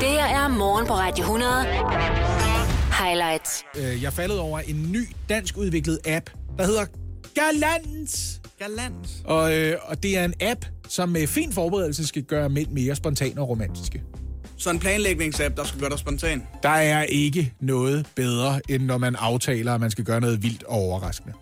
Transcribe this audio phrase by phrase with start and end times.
[0.00, 1.52] Det her er morgen på Radio 100.
[3.04, 3.64] Highlights.
[3.78, 6.84] Øh, Jeg faldet over en ny dansk udviklet app, der hedder
[7.34, 8.40] Galant.
[8.58, 9.08] Galant.
[9.24, 12.94] Og, øh, og det er en app, som med fin forberedelse skal gøre mænd mere
[12.94, 14.02] spontane og romantiske.
[14.56, 16.42] Så en planlægningsapp, der skal gøre dig spontan.
[16.62, 20.62] Der er ikke noget bedre, end når man aftaler, at man skal gøre noget vildt
[20.62, 21.34] og overraskende.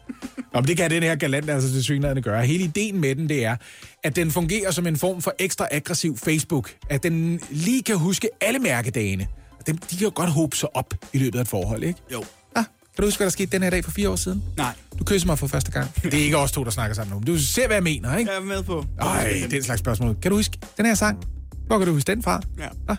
[0.53, 2.47] Nå, men det kan den her galant altså til synligheden gøre.
[2.47, 3.57] Hele ideen med den, det er,
[4.03, 6.71] at den fungerer som en form for ekstra aggressiv Facebook.
[6.91, 9.27] At den lige kan huske alle mærkedagene.
[9.61, 12.01] Og dem, de kan jo godt håbe sig op i løbet af et forhold, ikke?
[12.13, 12.25] Jo.
[12.55, 14.43] Ah, kan du huske, hvad der skete den her dag for fire år siden?
[14.57, 14.73] Nej.
[14.99, 15.91] Du kysser mig for første gang.
[16.03, 17.19] Det er ikke os to, der snakker sammen nu.
[17.19, 18.31] men Du ser, hvad jeg mener, ikke?
[18.31, 18.85] Jeg er med på.
[19.01, 20.17] Ej, den slags spørgsmål.
[20.23, 21.25] Kan du huske den her sang?
[21.67, 22.41] Hvor kan du huske den fra?
[22.59, 22.69] Ja.
[22.89, 22.97] Ah,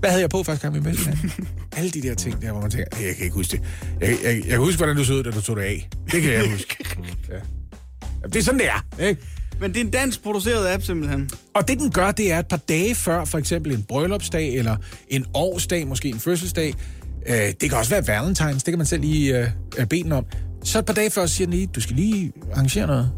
[0.00, 1.48] hvad havde jeg på første gang, vi mødte hinanden?
[1.76, 3.60] Alle de der ting der, hvor man tænker, "Hey, jeg kan ikke huske det.
[4.00, 5.88] Jeg, jeg, jeg kan huske, hvordan du så ud, da du tog det af.
[6.12, 6.76] Det kan jeg huske.
[7.30, 7.34] Ja.
[8.22, 9.02] Jamen, Det er sådan, det er.
[9.08, 9.20] Ikke?
[9.60, 11.30] Men det er en dansk produceret app simpelthen.
[11.54, 14.76] Og det, den gør, det er et par dage før for eksempel en bryllupsdag, eller
[15.08, 16.74] en årsdag, måske en fødselsdag.
[17.26, 19.38] Øh, det kan også være valentines, det kan man selv lige
[19.78, 20.24] øh, bede den om.
[20.64, 23.10] Så et par dage før siger den lige, du skal lige arrangere noget.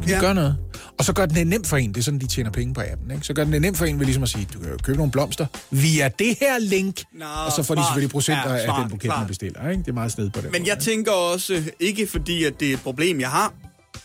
[0.00, 0.20] Lige Ja.
[0.20, 0.56] gøre noget.
[0.98, 1.92] Og så gør den det nemt for en.
[1.92, 3.10] Det er sådan, de tjener penge på appen.
[3.10, 3.26] Ikke?
[3.26, 5.12] Så gør den det nemt for en ved ligesom at sige, du kan købe nogle
[5.12, 7.02] blomster via det her link.
[7.12, 7.86] Nå, og så får de smart.
[7.86, 9.26] selvfølgelig procenter Ja, af smart, den buket, man klart.
[9.28, 9.68] bestiller.
[9.70, 9.82] Ikke?
[9.82, 12.68] Det er meget sned på den Men måde, jeg tænker også, ikke fordi at det
[12.70, 13.52] er et problem, jeg har,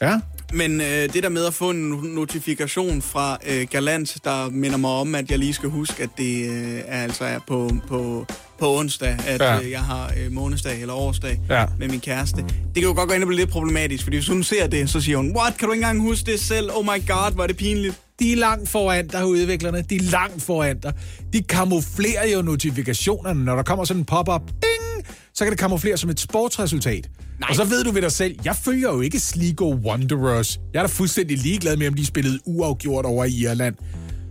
[0.01, 0.19] Ja?
[0.53, 4.77] Men øh, det der med at få en no- notifikation fra øh, Galant, der minder
[4.77, 8.25] mig om, at jeg lige skal huske, at det øh, er altså er på, på,
[8.59, 9.59] på onsdag, at Ja.
[9.59, 11.65] øh, jeg har øh, månedsdag eller årsdag Ja.
[11.79, 12.37] med min kæreste.
[12.41, 14.89] Det kan jo godt gå ind og blive lidt problematisk, fordi hvis hun ser det,
[14.89, 16.69] så siger hun, what, kan du ikke engang huske det selv?
[16.73, 17.95] Oh my god, hvor er det pinligt.
[18.19, 19.81] De er langt foran dig, udviklerne.
[19.89, 20.93] De er langt foran dig.
[21.33, 24.41] De kamuflerer jo notifikationerne, når der kommer sådan en pop-up.
[24.47, 24.90] Ding!
[25.33, 27.09] Så kan det kamuflere som et sportsresultat.
[27.39, 27.49] Nej.
[27.49, 30.59] Og så ved du ved dig selv, jeg følger jo ikke Sligo Wanderers.
[30.73, 33.75] Jeg er da fuldstændig ligeglad med, om de spillede uafgjort over i Irland.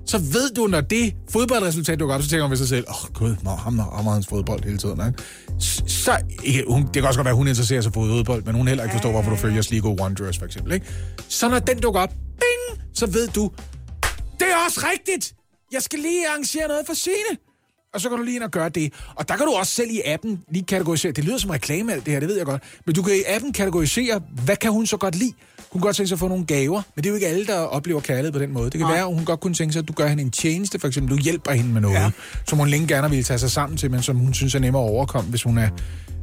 [0.06, 3.04] Så ved du, når det fodboldresultat dukker op, så tænker man ved sig selv, åh
[3.04, 5.00] oh, gud, nå, ham har hans fodbold hele tiden.
[5.06, 5.22] Ikke?
[5.88, 8.54] Så, ikke, hun, det kan også godt være, at hun interesserer sig for fodbold, men
[8.54, 10.72] hun heller ikke forstår, hvorfor du følger Sligo Wanderers, for eksempel.
[10.72, 10.86] Ikke?
[11.28, 13.50] Så når den dukker op, bing, så ved du,
[14.40, 15.34] det er også rigtigt.
[15.72, 17.36] Jeg skal lige arrangere noget for Signe.
[17.95, 18.92] Og så kan du lige ind og gøre det.
[19.14, 21.12] Og der kan du også selv i appen lige kategorisere.
[21.12, 22.62] Det lyder som reklame alt det her, det ved jeg godt.
[22.86, 25.33] Men du kan i appen kategorisere, hvad kan hun så godt lide?
[25.73, 27.46] Hun kan godt tænke sig at få nogle gaver, men det er jo ikke alle,
[27.46, 28.64] der oplever kærlighed på den måde.
[28.64, 28.92] Det kan Nej.
[28.92, 31.17] være, at hun godt kunne tænke sig, at du gør hende en tjeneste, for eksempel.
[31.17, 32.11] Du hjælper hende med noget, ja.
[32.46, 34.83] Som hun længe gerne ville tage sig sammen til, men som hun synes er nemmere
[34.83, 35.68] at overkomme, hvis hun er,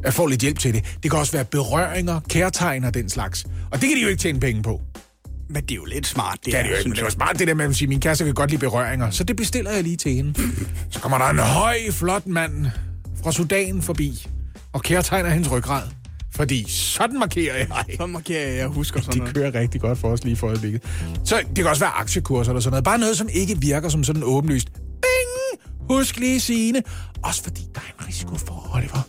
[0.04, 0.86] er får lidt hjælp til det.
[1.04, 3.46] Det kan også være berøringer, kærtegn og den slags.
[3.72, 4.82] Og det kan de jo ikke tjene penge på.
[5.50, 7.04] Men det er jo lidt smart, det, Det er det jo ikke, men synes det
[7.04, 7.12] var jeg.
[7.12, 9.72] smart det der med at sige, min kæreste kan godt lide berøringer, så det bestiller
[9.72, 10.34] jeg lige til hende.
[10.90, 12.66] Så kommer der en høj, flot mand
[13.24, 14.28] fra Sudan forbi
[14.74, 15.84] og kærtegner hendes ryggrad.
[16.36, 17.68] Fordi sådan markerer jeg.
[17.98, 19.36] Så markerer jeg, jeg husker sådan De noget.
[19.36, 20.82] kører rigtig godt for os lige for øjeblikket.
[21.26, 22.84] Så det kan også være aktiekurser eller sådan noget.
[22.84, 24.68] Bare noget, som ikke virker som sådan åbenlyst.
[24.74, 25.62] Bing!
[25.90, 26.84] Husk lige sine.
[27.24, 29.08] Også fordi der er en risiko for, Oliver.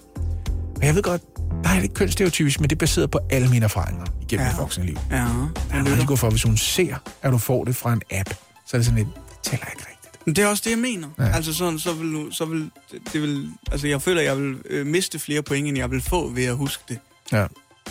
[0.80, 1.22] Og jeg ved godt,
[1.64, 4.52] der er lidt kønsstereotypisk, men det er baseret på alle mine erfaringer igennem ja.
[4.52, 4.98] Mit voksne liv.
[5.10, 8.02] Ja, Der er en risiko for, hvis hun ser, at du får det fra en
[8.10, 8.28] app,
[8.66, 10.26] så er det sådan lidt, det tæller ikke rigtigt.
[10.26, 11.08] Men det er også det, jeg mener.
[11.18, 11.28] Ja.
[11.36, 12.70] Altså sådan, så vil, du- så vil
[13.12, 16.28] det, vil, altså jeg føler, jeg vil øh, miste flere point, end jeg vil få
[16.28, 16.98] ved at huske det,
[17.32, 17.46] Ja.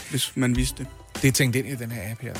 [0.10, 0.88] hvis man vidste det.
[1.22, 2.34] Det er tænkt ind i den her app her.
[2.34, 2.40] Du.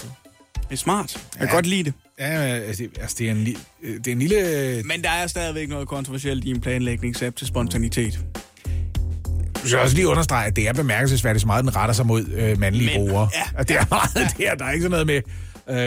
[0.56, 1.14] Det er smart.
[1.16, 1.54] Jeg kan Ja.
[1.54, 1.94] godt lide det.
[2.20, 3.48] Ja, altså, det- altså det, er en,
[3.84, 4.84] øh, det er en lille...
[4.86, 8.20] Men der er stadigvæk noget kontroversielt i en planlægningsapp til spontanitet.
[9.64, 12.26] Du skal også lige understrege, at det er bemærkelsesværdigt, så meget den retter sig mod
[12.28, 13.10] øh, mandlige Mænd.
[13.10, 13.30] brugere.
[13.36, 13.60] Ja.
[13.60, 14.56] Og det er meget der.
[14.56, 15.22] Der er ikke sådan noget med,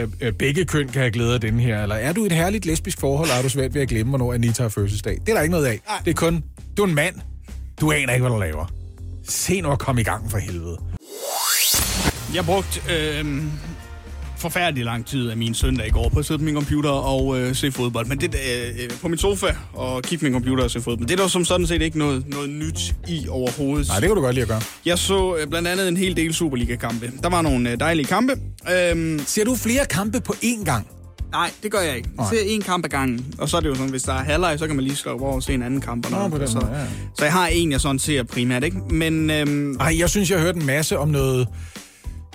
[0.02, 1.82] øh, øh, begge køn kan have glæde af den her.
[1.82, 4.10] Eller er du i et herligt lesbisk forhold, og er du svært ved at glemme,
[4.10, 5.18] hvornår Anita har fødselsdag.
[5.26, 5.80] Det er der ikke noget af.
[6.04, 6.44] Det er kun,
[6.76, 7.14] du er en mand.
[7.80, 8.72] Du aner ikke, hvad du laver.
[9.28, 10.78] Se nu at komme i gang for helvede.
[12.34, 13.42] Jeg brugte øh,
[14.40, 17.40] forfærdelig lang tid af min søndag i går på at sidde på min computer og
[17.40, 18.06] øh, se fodbold.
[18.06, 21.08] Men det øh, på min sofa og kigge min computer og se fodbold.
[21.08, 23.88] Det er der som sådan set ikke noget, noget nyt i overhovedet.
[23.88, 24.60] Nej, det kan du godt lide at gøre.
[24.86, 27.12] Jeg så øh, blandt andet en hel del Superliga-kampe.
[27.22, 28.32] Der var nogle øh, dejlige kampe.
[28.72, 30.86] Øhm, Ser du flere kampe på én gang?
[31.32, 32.08] nej, det gør jeg ikke.
[32.18, 33.26] Jeg ser en kamp ad gangen.
[33.38, 35.18] Og så er det jo sådan, hvis der er halvleg, så kan man lige slå
[35.18, 36.04] over og se en anden kamp.
[36.06, 36.32] Og Nå, noget.
[36.32, 36.86] på den så, måde, ja.
[37.18, 38.76] så jeg har en, jeg sådan ser primært, ikke?
[38.90, 41.48] Men øhm, Ej, jeg synes, jeg har hørt en masse om noget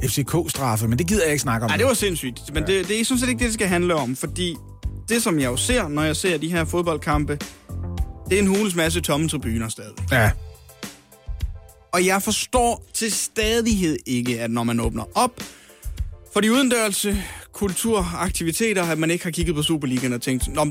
[0.04, 1.70] FCK-straffe, men det gider jeg ikke snakke om.
[1.70, 2.42] Nej, det var sindssygt.
[2.54, 2.74] Men ja.
[2.74, 4.16] det, det er sådan set ikke det, det skal handle om.
[4.16, 4.56] Fordi
[5.10, 7.40] det, som jeg jo ser, når jeg ser de her fodboldkampe,
[8.30, 9.92] det er en hulens masse tomme tribuner stadig.
[10.12, 10.32] Ja,
[11.94, 15.32] Og jeg forstår til stadighed ikke, at når man åbner op
[16.34, 17.06] for de udendørs
[17.54, 20.66] kulturaktiviteter, at man ikke har kigget på Superligaen og tænkt, Nå,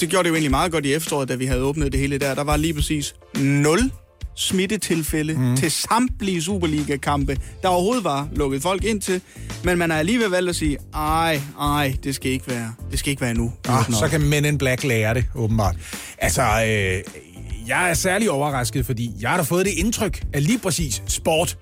[0.00, 2.18] det gjorde det jo egentlig meget godt i efteråret, da vi havde åbnet det hele
[2.18, 2.34] der.
[2.34, 3.90] Der var lige præcis 0
[4.36, 5.56] smittetilfælde mm.
[5.56, 9.20] til samtlige Superliga-kampe, der overhovedet var lukket folk ind til.
[9.64, 13.10] Men man har alligevel valgt at sige, ej, ej, det skal ikke være, det skal
[13.10, 13.52] ikke være nu.
[13.68, 15.76] Ah, så kan Men in Black lære det, åbenbart.
[16.18, 17.02] Altså, øh,
[17.68, 21.58] jeg er særlig overrasket, fordi jeg har da fået det indtryk, at lige præcis sport,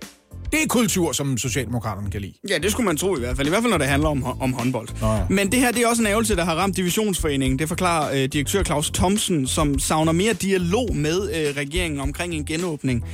[0.52, 2.32] det er kultur, som Socialdemokraterne kan lide.
[2.48, 3.46] Ja, det skulle man tro i hvert fald.
[3.46, 4.88] I hvert fald, når det handler om, om håndbold.
[5.00, 5.20] Nå ja.
[5.30, 7.58] Men det her, det er også en ævelse, der har ramt divisionsforeningen.
[7.58, 12.44] Det forklarer øh, direktør Claus Thomsen, som savner mere dialog med øh, regeringen omkring en
[12.44, 13.04] genåbning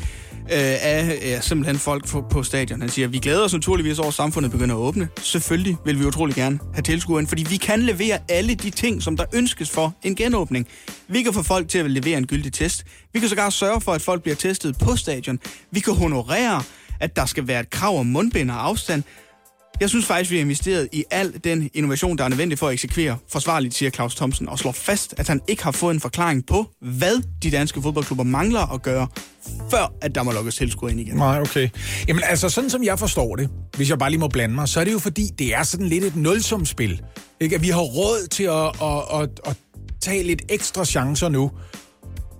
[0.42, 2.80] øh, af øh, simpelthen folk på, på stadion.
[2.80, 5.08] Han siger, vi glæder os naturligvis over, at samfundet begynder at åbne.
[5.22, 9.02] Selvfølgelig vil vi utrolig gerne have tilskuere ind, fordi vi kan levere alle de ting,
[9.02, 10.66] som der ønskes for en genåbning.
[11.08, 12.84] Vi kan få folk til at levere en gyldig test.
[13.12, 15.38] Vi kan sågar sørge for, at folk bliver testet på stadion.
[15.70, 16.62] Vi kan honorere,
[17.00, 19.02] at der skal være et krav om mundbind og afstand.
[19.80, 22.72] Jeg synes faktisk, vi har investeret i al den innovation, der er nødvendig for at
[22.72, 26.46] eksekvere forsvarligt, siger Claus Thomsen, og slår fast, at han ikke har fået en forklaring
[26.46, 29.08] på, hvad de danske fodboldklubber mangler at gøre,
[29.70, 31.16] før at der må lukkes tilskuer ind igen.
[31.16, 31.68] Nej, okay.
[32.08, 34.80] Jamen altså, sådan som jeg forstår det, hvis jeg bare lige må blande mig, så
[34.80, 37.02] er det jo fordi, det er sådan lidt et nulsumspil.
[37.40, 37.56] Ikke?
[37.56, 39.56] At vi har råd til at, at, at, at
[40.00, 41.50] tage lidt ekstra chancer nu.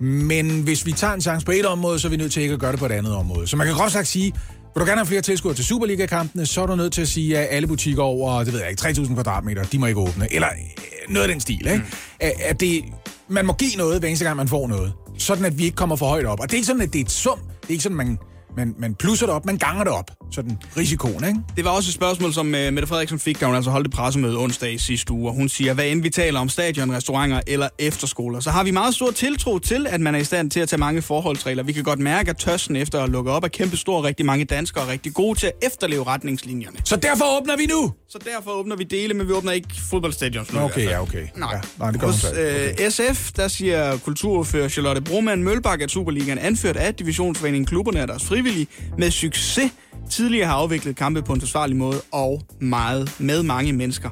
[0.01, 2.53] Men hvis vi tager en chance på et område, så er vi nødt til ikke
[2.53, 3.47] at gøre det på et andet område.
[3.47, 4.33] Så man kan groft sagt sige,
[4.73, 7.37] vil du gerne have flere tilskuere til Superliga-kampene, så er du nødt til at sige,
[7.37, 10.33] at alle butikker over, det ved jeg ikke, 3.000 kvadratmeter, de må ikke åbne.
[10.33, 11.77] Eller øh, noget af den stil, ikke?
[11.77, 11.83] Mm.
[12.19, 12.83] At, at det,
[13.27, 14.93] man må give noget, hver eneste gang man får noget.
[15.17, 16.39] Sådan, at vi ikke kommer for højt op.
[16.39, 17.39] Og det er ikke sådan, at det er et sum.
[17.39, 18.17] Det er ikke sådan, man,
[18.57, 20.11] man, man plusser det op, man ganger det op.
[20.31, 21.39] Sådan risikoen, ikke?
[21.55, 23.93] Det var også et spørgsmål, som uh, Mette Frederiksen fik, da hun altså holdt et
[23.93, 25.29] pressemøde onsdag i sidste uge.
[25.29, 28.71] Og hun siger, hvad end vi taler om stadion, restauranter eller efterskoler, så har vi
[28.71, 31.63] meget stor tiltro til, at man er i stand til at tage mange forholdsregler.
[31.63, 34.03] Vi kan godt mærke, at tørsten efter at lukke op er kæmpe stor.
[34.03, 36.77] Rigtig mange danskere er rigtig gode til at efterleve retningslinjerne.
[36.83, 37.93] Så derfor åbner vi nu!
[38.09, 40.59] Så derfor åbner vi dele, men vi åbner ikke fodboldstadions nu.
[40.59, 40.89] Okay, fald.
[40.89, 41.27] ja, okay.
[41.35, 41.53] Nej.
[41.53, 42.73] Ja, nej, det Hos okay.
[42.79, 48.07] øh, SF, der siger kulturordfører Charlotte Broman Mølbak, at Superligaen anført af divisionsforeningen klubberne og
[48.07, 48.67] deres frivillige
[48.97, 49.71] med succes
[50.09, 54.09] tidligere har afviklet kampe på en forsvarlig måde og meget med mange mennesker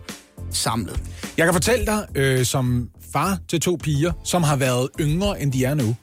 [0.52, 1.02] samlet.
[1.38, 5.52] Jeg kan fortælle dig, øh, som far til to piger, som har været yngre, end
[5.52, 5.96] de er nu,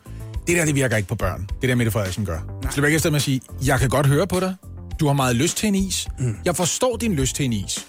[0.46, 1.48] det der, det virker ikke på børn.
[1.60, 2.38] Det der, Mette Frederiksen gør.
[2.70, 4.54] Så det ikke afsted med at sige, jeg kan godt høre på dig.
[5.00, 6.08] Du har meget lyst til en is.
[6.18, 6.36] Mm.
[6.44, 7.86] Jeg forstår din lyst til en is.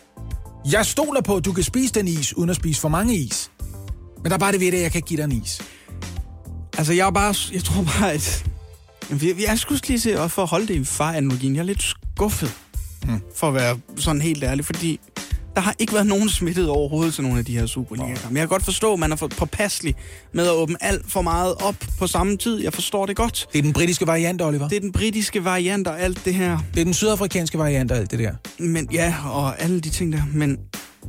[0.71, 3.51] Jeg stoler på, at du kan spise den is, uden at spise for mange is.
[4.23, 5.61] Men der er bare det ved det, at jeg kan give dig en is.
[6.77, 8.45] Altså, jeg er bare, jeg tror bare, at...
[9.09, 11.83] Jeg, jeg skulle lige se, og for at holde det i far-analogien, jeg er lidt
[11.83, 12.53] skuffet,
[13.07, 13.21] mm.
[13.35, 14.99] for at være sådan helt ærlig, fordi
[15.55, 18.41] der har ikke været nogen smittet overhovedet til nogle af de her superliga Men jeg
[18.41, 19.95] kan godt forstå, at man er for påpasselig
[20.33, 22.63] med at åbne alt for meget op på samme tid.
[22.63, 23.47] Jeg forstår det godt.
[23.53, 24.67] Det er den britiske variant, Oliver.
[24.67, 26.59] Det er den britiske variant og alt det her.
[26.73, 28.31] det er den sydafrikanske variant og alt det der.
[28.59, 30.21] Men ja, og alle de ting der.
[30.33, 30.57] Men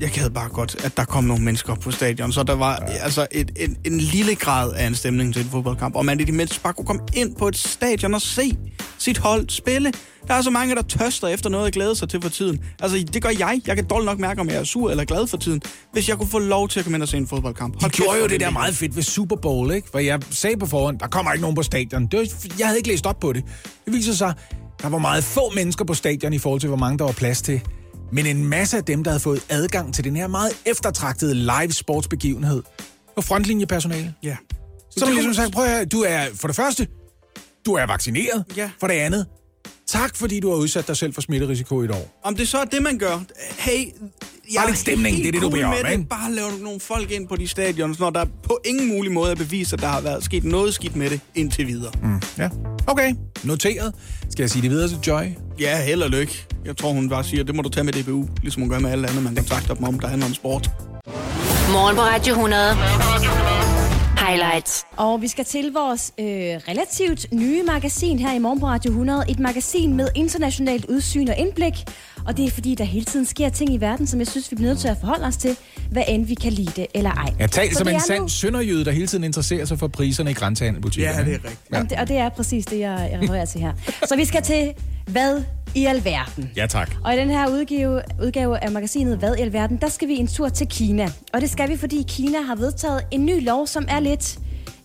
[0.00, 2.92] jeg gad bare godt, at der kom nogle mennesker på stadion, så der var ja.
[2.92, 6.24] altså et, et, en lille grad af en stemning til en fodboldkamp, og man i
[6.24, 8.58] det mindste bare kunne komme ind på et stadion og se
[8.98, 9.92] sit hold spille.
[10.28, 12.60] Der er så mange, der tørster efter noget at glæde sig til for tiden.
[12.82, 13.60] Altså, det gør jeg.
[13.66, 15.60] Jeg kan dårligt nok mærke, om jeg er sur eller glad for tiden,
[15.92, 17.74] hvis jeg kunne få lov til at komme ind og se en fodboldkamp.
[17.74, 18.52] De Hold gjorde kæft, jo det der lækkert.
[18.52, 19.88] meget fedt ved Super Bowl, ikke?
[19.92, 22.06] For jeg sagde på forhånd, der kommer ikke nogen på stadion.
[22.06, 22.26] Det var,
[22.58, 23.44] jeg havde ikke læst op på det.
[23.84, 24.34] Det viser sig,
[24.82, 27.42] der var meget få mennesker på stadion i forhold til, hvor mange der var plads
[27.42, 27.60] til.
[28.12, 31.72] Men en masse af dem, der havde fået adgang til den her meget eftertragtede live
[31.72, 32.62] sportsbegivenhed,
[33.16, 34.14] var frontlinjepersonale.
[34.22, 34.36] Ja.
[34.90, 36.86] Så har man ligesom sagt, prøv at høre, du er for det første,
[37.66, 38.44] du er vaccineret.
[38.56, 38.70] Ja.
[38.80, 39.26] For det andet,
[39.88, 42.20] tak fordi du har udsat dig selv for smitterisiko i et år.
[42.24, 43.20] Om det så er det, man gør.
[43.58, 43.84] Hey,
[44.54, 45.92] jeg lidt stemning, helt det er det, du cool beder om, med det.
[45.98, 46.08] ikke?
[46.08, 49.34] Bare lave nogle folk ind på de stadions, når der på ingen mulig måde er
[49.34, 51.92] bevis, at der har været sket noget skidt med det indtil videre.
[52.02, 52.22] Mm.
[52.38, 52.48] Ja.
[52.86, 53.94] Okay, noteret.
[54.30, 55.22] Skal jeg sige det videre til Joy?
[55.60, 56.46] Ja, held og lykke.
[56.64, 58.90] Jeg tror, hun bare siger, det må du tage med DBU, ligesom hun gør med
[58.90, 60.70] alle andre, man kontakter dem om, der handler om sport.
[61.72, 63.87] Morgen på Radio 100.
[64.28, 64.86] Highlights.
[64.96, 69.24] Og vi skal til vores øh, relativt nye magasin her i Morgen på Radio 100.
[69.28, 71.72] Et magasin med internationalt udsyn og indblik.
[72.26, 74.56] Og det er fordi, der hele tiden sker ting i verden, som jeg synes, vi
[74.56, 75.56] bliver nødt til at forholde os til,
[75.90, 77.32] hvad end vi kan lide det eller ej.
[77.38, 80.34] Jeg taler som en sand nu- sønderjyde, der hele tiden interesserer sig for priserne i
[80.34, 81.18] grænsehandelbutikkerne.
[81.18, 81.60] Ja, det er rigtigt.
[81.72, 83.72] Jamen, det, og det er præcis det, jeg, jeg refererer til her.
[84.08, 84.72] Så vi skal til
[85.06, 85.42] Hvad
[85.74, 86.50] i alverden?
[86.56, 86.94] Ja, tak.
[87.04, 90.26] Og i den her udgave, udgave af magasinet Hvad i alverden, der skal vi en
[90.26, 91.08] tur til Kina.
[91.32, 94.38] Og det skal vi, fordi Kina har vedtaget en ny lov, som er lidt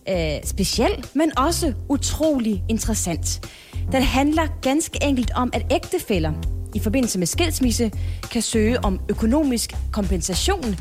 [0.08, 3.50] øh, speciel, men også utrolig interessant.
[3.92, 6.32] Den handler ganske enkelt om, at ægtefæller
[6.74, 7.92] i forbindelse med skilsmisse
[8.30, 10.76] kan søge om økonomisk kompensation,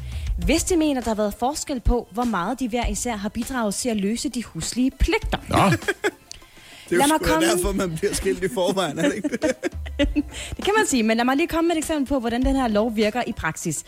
[0.45, 3.75] hvis de mener, der har været forskel på, hvor meget de hver især har bidraget
[3.75, 5.37] til at løse de huslige pligter.
[5.49, 5.57] Nå,
[6.97, 9.41] Det er Lad jo komme- derfor, man bliver skilt i forvejen, er det ikke det?
[10.57, 12.55] Det kan man sige, men lad mig lige komme med et eksempel på, hvordan den
[12.55, 13.83] her lov virker i praksis.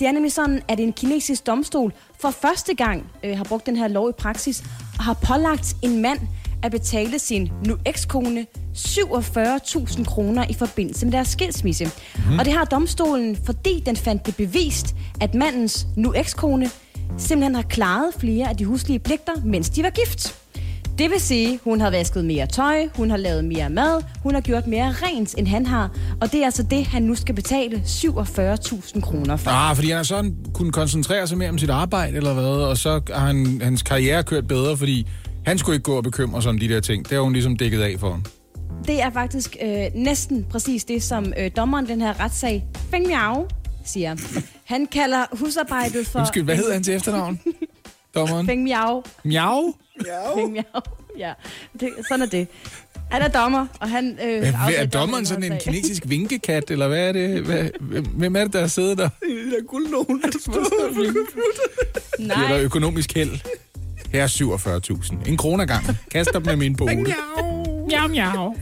[0.00, 3.76] Det er nemlig sådan, at en kinesisk domstol for første gang øh, har brugt den
[3.76, 4.64] her lov i praksis,
[4.98, 6.18] og har pålagt en mand
[6.62, 8.46] at betale sin nu ekskone
[8.76, 11.84] 47.000 kroner i forbindelse med deres skilsmisse.
[11.84, 12.38] Mm.
[12.38, 16.70] Og det har domstolen, fordi den fandt det bevist, at mandens nu ekskone
[17.18, 20.34] simpelthen har klaret flere af de huslige pligter, mens de var gift.
[20.98, 24.40] Det vil sige, hun har vasket mere tøj, hun har lavet mere mad, hun har
[24.40, 25.90] gjort mere rent, end han har.
[26.20, 29.50] Og det er altså det, han nu skal betale 47.000 kroner for.
[29.50, 32.76] Ah, fordi han har sådan kunnet koncentrere sig mere om sit arbejde, eller hvad, og
[32.76, 35.06] så har han, hans karriere kørt bedre, fordi
[35.46, 37.04] han skulle ikke gå og bekymre sig om de der ting.
[37.04, 38.24] Det har hun ligesom dækket af for ham.
[38.86, 43.48] Det er faktisk øh, næsten præcis det, som øh, dommeren den her retssag, Feng Miao,
[43.84, 44.16] siger.
[44.64, 46.18] Han kalder husarbejdet for...
[46.18, 47.40] Undskyld, hvad hedder han til efternavn?
[48.14, 48.46] Dommeren?
[48.46, 49.02] Feng Miao.
[50.04, 50.46] Miau?
[50.52, 50.80] Miao.
[51.18, 51.32] Ja,
[51.80, 52.48] det, sådan er det.
[53.10, 54.18] Han er dommer, og han...
[54.24, 57.40] Øh, Hvad, er dommeren sådan en kinesisk vinkekat, eller hvad er det?
[57.42, 57.64] Hvad,
[58.14, 59.08] hvem er det, der har siddet der?
[59.22, 61.12] Det er guldnogen, der står på Giver
[62.18, 63.30] dig Nej, økonomisk held.
[64.12, 64.28] Her er
[65.22, 65.28] 47.000.
[65.30, 65.98] En krone ad gangen.
[66.10, 66.96] Kast op med min bole.
[66.96, 68.54] Miau, miau.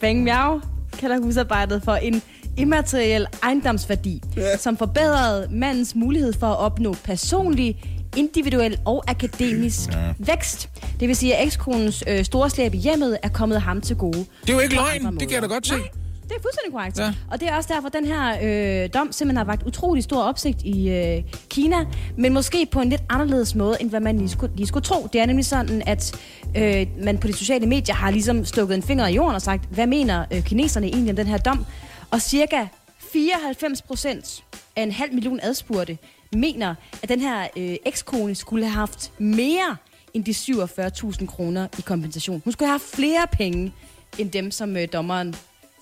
[0.00, 0.60] Feng Miao
[0.98, 2.22] kalder husarbejdet for en
[2.56, 4.56] immateriel ejendomsværdi, ja.
[4.56, 10.12] som forbedrede mandens mulighed for at opnå personlig, individuel og akademisk ja.
[10.18, 10.68] vækst.
[11.00, 14.18] Det vil sige, at ekskonens øh, store slæb i hjemmet er kommet ham til gode.
[14.40, 15.04] Det er jo ikke løgn.
[15.04, 15.74] Det kan jeg da godt se.
[15.74, 15.88] Nej,
[16.28, 16.98] det er fuldstændig korrekt.
[16.98, 17.12] Ja.
[17.30, 20.22] Og det er også derfor, at den her øh, dom simpelthen har vagt utrolig stor
[20.22, 21.76] opsigt i øh, Kina,
[22.18, 25.08] men måske på en lidt anderledes måde, end hvad man lige skulle, lige skulle tro.
[25.12, 26.16] Det er nemlig sådan, at
[26.56, 29.64] øh, man på de sociale medier har ligesom stukket en finger i jorden og sagt,
[29.70, 31.66] hvad mener øh, kineserne egentlig om den her dom?
[32.10, 32.66] Og cirka
[33.12, 34.44] 94 procent
[34.76, 35.98] af en halv million adspurgte
[36.34, 39.76] mener, at den her øh, ekskone skulle have haft mere
[40.14, 42.40] end de 47.000 kroner i kompensation.
[42.44, 43.72] Hun skulle have haft flere penge
[44.18, 45.34] end dem, som øh, dommeren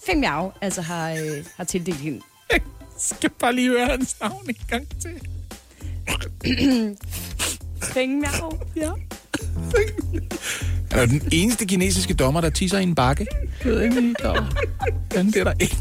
[0.06, 2.21] Feng Miao altså har, øh, har tildelt hende.
[2.52, 2.61] Jeg
[2.99, 5.21] skal bare lige høre hans navn en gang til.
[7.82, 8.59] Feng Miao?
[8.76, 8.90] Ja.
[10.90, 13.26] Han er den eneste kinesiske dommer, der tisser i en bakke.
[13.64, 14.42] Jeg ved ikke, er klar over.
[15.09, 15.76] Hvordan det er der ikke?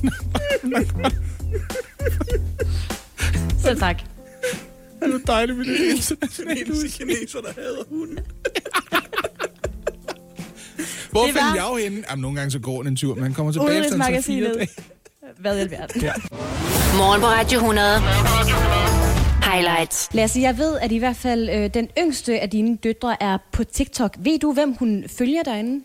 [3.64, 4.11] Selv tak.
[5.02, 8.20] Det er jo dejligt med det internationale kineser, der hader hunden.
[11.12, 12.04] Hvor Det fandt var- jeg jo henne?
[12.10, 14.54] Jamen, nogle gange så går den en tur, men han kommer tilbage efter en fire
[14.54, 14.68] dage.
[15.40, 16.02] Hvad i alverden?
[16.02, 16.12] Ja.
[16.98, 18.00] Morgen på Radio 100.
[19.54, 20.10] Highlights.
[20.14, 23.64] Lasse, jeg ved, at i hvert fald øh, den yngste af dine døtre er på
[23.64, 24.16] TikTok.
[24.20, 25.84] Ved du, hvem hun følger derinde?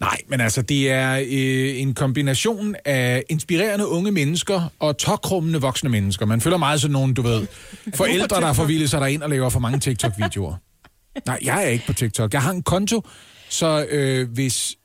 [0.00, 5.90] Nej, men altså, det er øh, en kombination af inspirerende unge mennesker og tokrummende voksne
[5.90, 6.26] mennesker.
[6.26, 7.46] Man føler meget sådan nogle, du ved,
[7.94, 10.54] forældre, der forvilder sig derind og laver for mange TikTok-videoer.
[11.26, 12.32] Nej, jeg er ikke på TikTok.
[12.32, 13.02] Jeg har en konto,
[13.48, 14.76] så øh, hvis,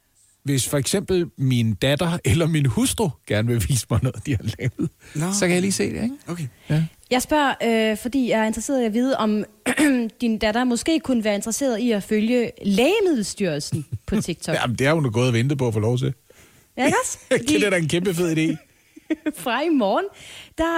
[0.44, 4.44] hvis for eksempel min datter eller min hustru gerne vil vise mig noget, de har
[4.60, 5.34] lavet, Nå.
[5.34, 6.16] så kan jeg lige se det, ikke?
[6.28, 6.48] Okay.
[7.14, 7.54] Jeg spørger,
[7.92, 9.44] øh, fordi jeg er interesseret i at vide, om
[10.22, 14.56] din datter måske kunne være interesseret i at følge Lægemiddelstyrelsen på TikTok.
[14.62, 16.14] Jamen, det har hun da gået og ventet på at få lov til.
[16.78, 17.18] Ja, ikke også?
[17.48, 18.56] Det er da en kæmpe fed idé.
[19.44, 20.06] fra i morgen,
[20.58, 20.78] der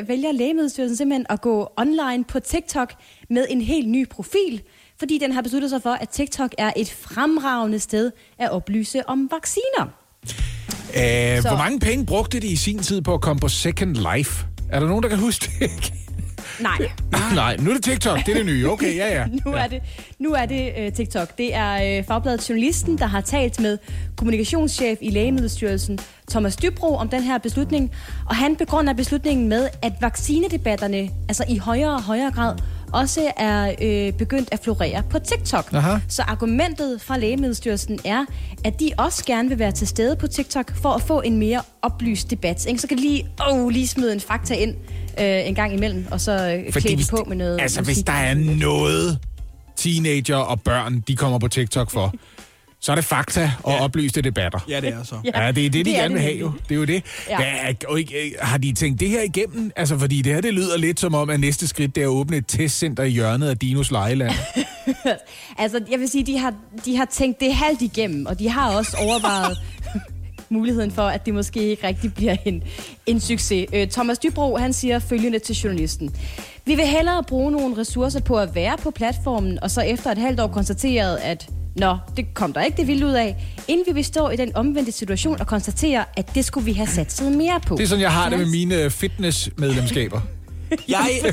[0.00, 2.94] øh, vælger Lægemiddelstyrelsen simpelthen at gå online på TikTok
[3.30, 4.62] med en helt ny profil,
[4.98, 9.30] fordi den har besluttet sig for, at TikTok er et fremragende sted at oplyse om
[9.32, 9.86] vacciner.
[10.94, 13.96] Æh, Så- hvor mange penge brugte de i sin tid på at komme på Second
[14.16, 14.46] Life?
[14.74, 15.92] Er der nogen, der kan huske det?
[16.60, 16.78] Nej,
[17.34, 18.70] Nej, nu er det TikTok, det er det nye.
[18.70, 19.26] Okay, ja, ja.
[19.44, 19.82] nu er det,
[20.18, 21.38] nu er det øh, TikTok.
[21.38, 23.78] Det er øh, fagbladet Journalisten, der har talt med
[24.16, 25.98] kommunikationschef i Lægemiddelstyrelsen,
[26.30, 27.92] Thomas Dybro, om den her beslutning.
[28.26, 32.56] Og han begrunder beslutningen med, at vaccinedebatterne altså i højere og højere grad
[32.94, 35.72] også er øh, begyndt at florere på TikTok.
[35.72, 35.98] Aha.
[36.08, 38.24] Så argumentet fra Lægemiddelstyrelsen er,
[38.64, 41.62] at de også gerne vil være til stede på TikTok for at få en mere
[41.82, 42.66] oplyst debat.
[42.66, 42.80] Ikke?
[42.80, 44.74] Så kan de lige, oh, lige smide en fakta ind
[45.20, 48.06] øh, en gang imellem, og så øh, klæde hvis, på med noget altså, hvis musik.
[48.06, 49.18] der er noget,
[49.76, 52.14] teenager og børn, de kommer på TikTok for,
[52.84, 53.84] så er det fakta og ja.
[53.84, 54.58] oplyste debatter.
[54.68, 55.14] Ja, det er så.
[55.24, 55.44] Ja.
[55.44, 56.52] Ja, det er det, de Det er gerne vil det have jo.
[56.68, 57.02] Det er jo det.
[57.28, 57.36] Ja.
[57.36, 59.70] Hvad, og ikke, øh, har de tænkt det her igennem?
[59.76, 62.10] Altså, fordi det her, det lyder lidt som om, at næste skridt, det er at
[62.10, 64.32] åbne et testcenter i hjørnet af Dinos lejeland.
[65.58, 68.76] Altså, jeg vil sige, de har, de har tænkt det halvt igennem, og de har
[68.76, 69.58] også overvejet
[70.48, 72.62] muligheden for, at det måske ikke rigtig bliver en,
[73.06, 73.66] en succes.
[73.72, 76.16] Øh, Thomas Dybro, han siger følgende til journalisten.
[76.64, 80.18] Vi vil hellere bruge nogle ressourcer på at være på platformen, og så efter et
[80.18, 83.36] halvt år konstateret, at Nå, det kom der ikke det vildt ud af,
[83.68, 86.86] inden vi vil stå i den omvendte situation og konstatere, at det skulle vi have
[86.86, 87.76] satset mere på.
[87.76, 90.20] Det er sådan, jeg har det med mine øh, fitnessmedlemskaber.
[90.88, 91.32] Jeg, øh,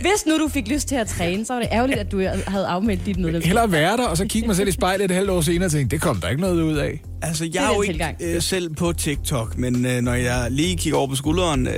[0.00, 2.66] Hvis nu du fik lyst til at træne, så var det ærgerligt, at du havde
[2.66, 3.46] afmeldt dit medlemskab.
[3.46, 5.72] Hellere være der, og så kigge mig selv i spejlet et halvt år senere og
[5.72, 7.02] tænke, det kom der ikke noget ud af.
[7.22, 8.16] Altså, er jeg er jo den ikke tilgang.
[8.20, 11.74] øh, selv på TikTok, men øh, når jeg lige kigger over på skulderen øh,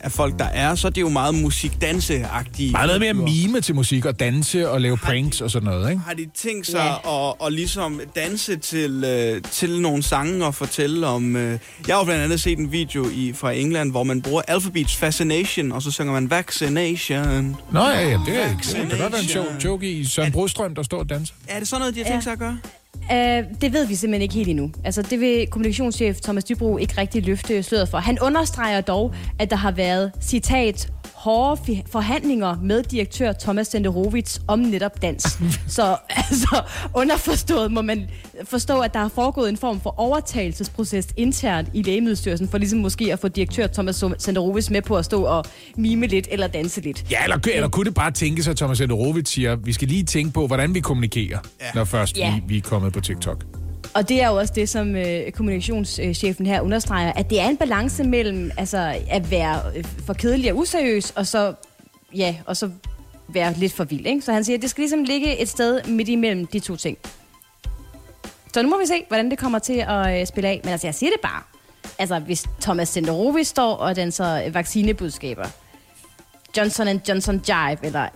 [0.00, 2.72] af folk, der er, så er det jo meget musik-danse-agtige.
[2.72, 6.02] Bare noget mere mime til musik og danse og lave pranks og sådan noget, ikke?
[6.06, 7.28] Har de tænkt sig Ja.
[7.28, 11.36] at, at ligesom danse til, øh, til nogle sange og fortælle om...
[11.36, 14.42] Øh, jeg har jo blandt andet set en video i, fra England, hvor man bruger
[14.48, 17.56] Alphabets Fascination, og så synger man Vaccination.
[17.72, 20.32] Nå ja, ja det er ikke Det kan godt være en sjov joke i Søren
[20.32, 21.34] Brostrøm, der står og danser.
[21.48, 22.58] Er det sådan noget, de har tænkt sig at gøre?
[22.94, 23.16] Uh,
[23.60, 24.70] det ved vi simpelthen ikke helt endnu.
[24.84, 27.98] Altså, det vil kommunikationschef Thomas Dybro ikke rigtig løfte sløret for.
[27.98, 34.58] Han understreger dog, at der har været, citat, hårde forhandlinger med direktør Thomas Senderovits om
[34.58, 35.22] netop dans.
[35.68, 36.62] Så altså,
[36.94, 38.08] underforstået må man
[38.44, 43.12] forstå, at der har foregået en form for overtagelsesproces internt i Lægemiddelstyrelsen, for ligesom måske
[43.12, 45.44] at få direktør Thomas Senderovits med på at stå og
[45.76, 47.04] mime lidt eller danse lidt.
[47.10, 50.04] Ja, eller, eller kunne det bare tænke sig, at Thomas Enderovitz siger, vi skal lige
[50.04, 51.66] tænke på, hvordan vi kommunikerer, ja.
[51.74, 52.34] når først Ja.
[52.34, 53.59] vi, vi er kommet på TikTok.
[53.94, 57.56] Og det er jo også det, som øh, kommunikationschefen her understreger, at det er en
[57.56, 61.54] balance mellem altså, at være øh, for kedelig og useriøs, og så,
[62.14, 62.70] ja, og så
[63.28, 64.06] være lidt for vild.
[64.06, 64.20] Ikke?
[64.20, 66.98] Så han siger, at det skal ligesom ligge et sted midt imellem de to ting.
[68.54, 70.60] Så nu må vi se, hvordan det kommer til at øh, spille af.
[70.64, 71.42] Men altså, jeg siger det bare.
[71.98, 75.46] Altså, hvis Thomas Senderovi står og danser vaccinebudskaber,
[76.56, 78.08] Johnson Johnson Jive, eller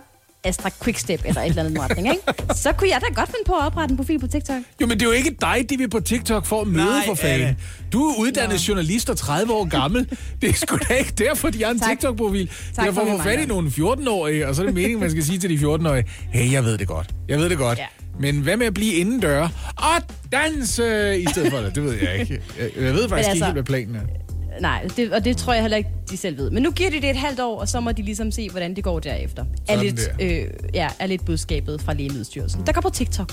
[0.45, 2.21] Astra Quickstep, eller et eller andet retning, ikke?
[2.55, 4.61] så kunne jeg da godt finde på at oprette en profil på TikTok.
[4.81, 7.05] Jo, men det er jo ikke dig, de vil på TikTok for at møde Nej,
[7.05, 7.57] for fanden.
[7.93, 10.09] Du er uddannet journalist og 30 år gammel.
[10.41, 11.79] Det er sgu da ikke derfor, de har en.
[11.79, 12.49] TikTok-profil.
[12.75, 15.11] Det er for at få fat i nogle 14-årige, og så er det meningen, man
[15.11, 17.09] skal sige til de 14-årige, hey, jeg ved det godt.
[17.27, 17.77] Jeg ved det godt.
[17.77, 17.85] Ja.
[18.19, 19.41] Men hvad med at blive indendør
[19.77, 21.75] og danse i stedet for det?
[21.75, 22.41] Det ved jeg ikke.
[22.59, 24.24] Jeg, jeg ved faktisk altså- ikke helt, hvad planen er.
[24.61, 26.51] Nej, det, og det tror jeg heller ikke, de selv ved.
[26.51, 28.75] Men nu giver de det et halvt år, og så må de ligesom se, hvordan
[28.75, 29.45] det går derefter.
[29.67, 32.63] Er lidt, øh, ja, er lidt budskabet fra Lægemiddelstyrelsen.
[32.65, 33.31] Der går på TikTok.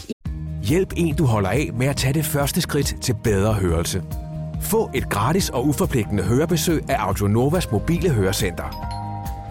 [0.63, 4.03] Hjælp en, du holder af med at tage det første skridt til bedre hørelse.
[4.63, 8.99] Få et gratis og uforpligtende hørebesøg af Audionovas mobile hørecenter.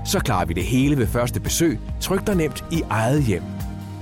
[0.05, 3.43] Så klarer vi det hele ved første besøg, tryk dig nemt i eget hjem.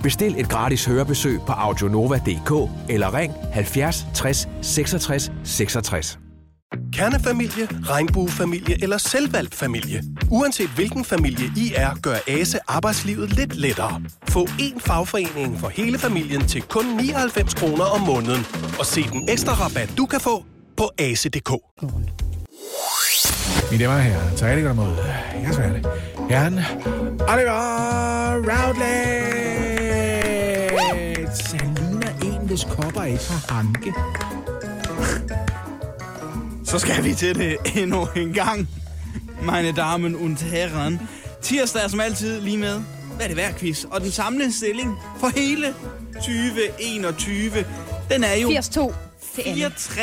[0.04, 6.20] Bestil et gratis hørebesøg på audionova.dk eller ring 70 60 66 66.
[6.94, 10.04] Kernefamilie, regnbuefamilie eller selvvalgt familie.
[10.32, 14.02] Uanset hvilken familie I er, gør ASE arbejdslivet lidt lettere.
[14.30, 18.46] Få én fagforening for hele familien til kun 99 kroner om måneden.
[18.80, 20.46] Og se den ekstra rabat, du kan få
[20.78, 21.52] på ase.dk.
[23.72, 24.96] Mine damer og herrer, er godt mod.
[25.44, 25.88] Jeg så er det.
[26.30, 26.60] Herren
[27.30, 29.30] Oliver Routledge.
[31.60, 33.94] Han ligner en, hvis kopper ikke har hanke.
[36.70, 38.70] Så skal vi til det endnu en gang.
[39.42, 41.10] Meine Damen und Herren.
[41.42, 42.82] Tirsdag er som altid lige med.
[43.16, 43.84] Hvad er det værd, quiz?
[43.84, 45.74] Og den samlede stilling for hele
[46.14, 47.66] 2021,
[48.12, 48.70] den er jo 82
[49.36, 49.66] til Anne.
[49.66, 50.02] 4-3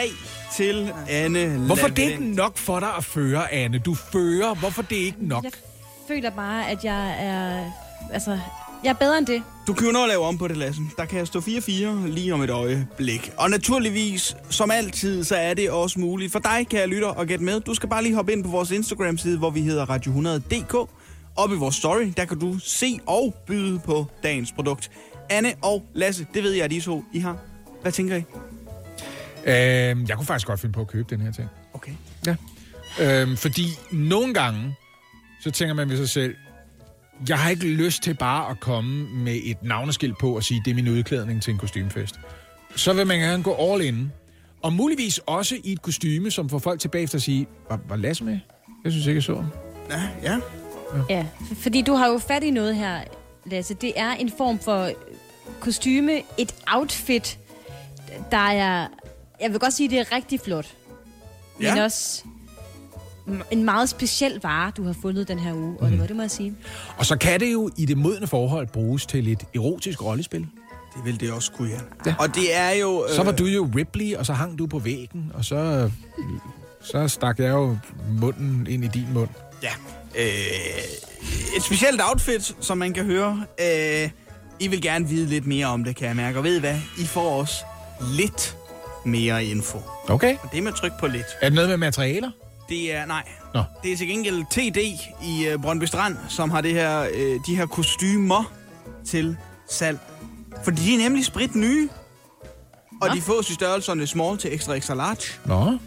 [0.57, 3.79] til Anne Hvorfor det er ikke nok for dig at føre, Anne?
[3.79, 4.55] Du fører.
[4.55, 5.44] Hvorfor det er ikke nok?
[5.44, 5.52] Jeg
[6.09, 7.70] føler bare, at jeg er...
[8.12, 8.38] Altså,
[8.85, 9.42] jeg er bedre end det.
[9.66, 10.92] Du kan jo nå at lave om på det, Lassen.
[10.96, 13.31] Der kan stå 4-4 lige om et øjeblik.
[13.37, 17.26] Og naturligvis, som altid, så er det også muligt for dig, kan jeg lytte og
[17.26, 17.61] gætte med.
[17.61, 20.74] Du skal bare lige hoppe ind på vores Instagram-side, hvor vi hedder Radio100.dk.
[21.37, 24.90] Op i vores story, der kan du se og byde på dagens produkt.
[25.31, 27.38] Anne og Lasse, det ved jeg, at I to I har.
[27.83, 28.22] Hvad tænker I?
[29.46, 31.48] Øhm, jeg kunne faktisk godt finde på at købe den her ting.
[31.74, 31.92] Okay.
[32.26, 32.37] Ja.
[33.00, 34.74] Øhm, fordi nogle gange,
[35.40, 36.35] så tænker man ved sig selv,
[37.29, 40.70] jeg har ikke lyst til bare at komme med et navneskilt på og sige, det
[40.70, 42.14] er min udklædning til en kostymefest.
[42.76, 44.12] Så vil man gerne gå all in.
[44.62, 47.96] Og muligvis også i et kostyme, som får folk tilbage efter at sige, var, var
[47.96, 48.38] Lasse med?
[48.85, 49.46] Jeg synes ikke, jeg så ham.
[49.90, 50.38] Ja, ja.
[51.11, 53.00] Ja, f- fordi du har jo fat i noget her,
[53.46, 53.74] Lasse.
[53.74, 54.90] Det er en form for
[55.61, 57.38] kostyme, et outfit,
[58.31, 58.87] der er...
[59.40, 60.66] Jeg vil godt sige, det er rigtig flot.
[61.61, 61.74] Ja.
[61.74, 62.24] Men også
[63.51, 66.23] en meget speciel vare, du har fundet den her uge, og det var det, må
[66.23, 66.55] jeg sige.
[66.97, 70.41] Og så kan det jo i det modne forhold bruges til et erotisk rollespil.
[70.97, 71.71] Det vil det også kunne,
[72.07, 72.15] ja.
[72.19, 73.07] Og det er jo...
[73.17, 75.91] Så var du jo Ripley, og så hang du på væggen, og så,
[76.81, 77.77] så stak jeg jo
[78.21, 79.29] munden ind i din mund.
[79.62, 79.73] Ja.
[80.19, 80.27] Øh,
[81.57, 83.45] et specielt outfit, som man kan høre.
[83.61, 84.11] Øh,
[84.61, 86.39] I vil gerne vide lidt mere om det, kan jeg mærke.
[86.39, 86.79] Og ved I hvad?
[86.99, 87.55] I får også
[88.17, 88.57] lidt
[89.05, 89.79] mere info.
[90.09, 90.37] Okay.
[90.43, 91.27] Og det er med tryk på lidt.
[91.43, 92.31] Er det noget med materialer?
[92.68, 93.29] Det er, nej.
[93.55, 93.62] Nå.
[93.83, 94.76] Det er til gengæld TD
[95.24, 98.52] i uh, Brøndby Strand, som har det her, uh, de her kostymer
[99.05, 99.37] til
[99.70, 99.98] salg.
[100.64, 101.88] For de er nemlig sprit nye.
[103.02, 103.14] Og Nå.
[103.14, 105.40] de fås i størrelserne small til extra extra large.
[105.44, 105.79] Nå.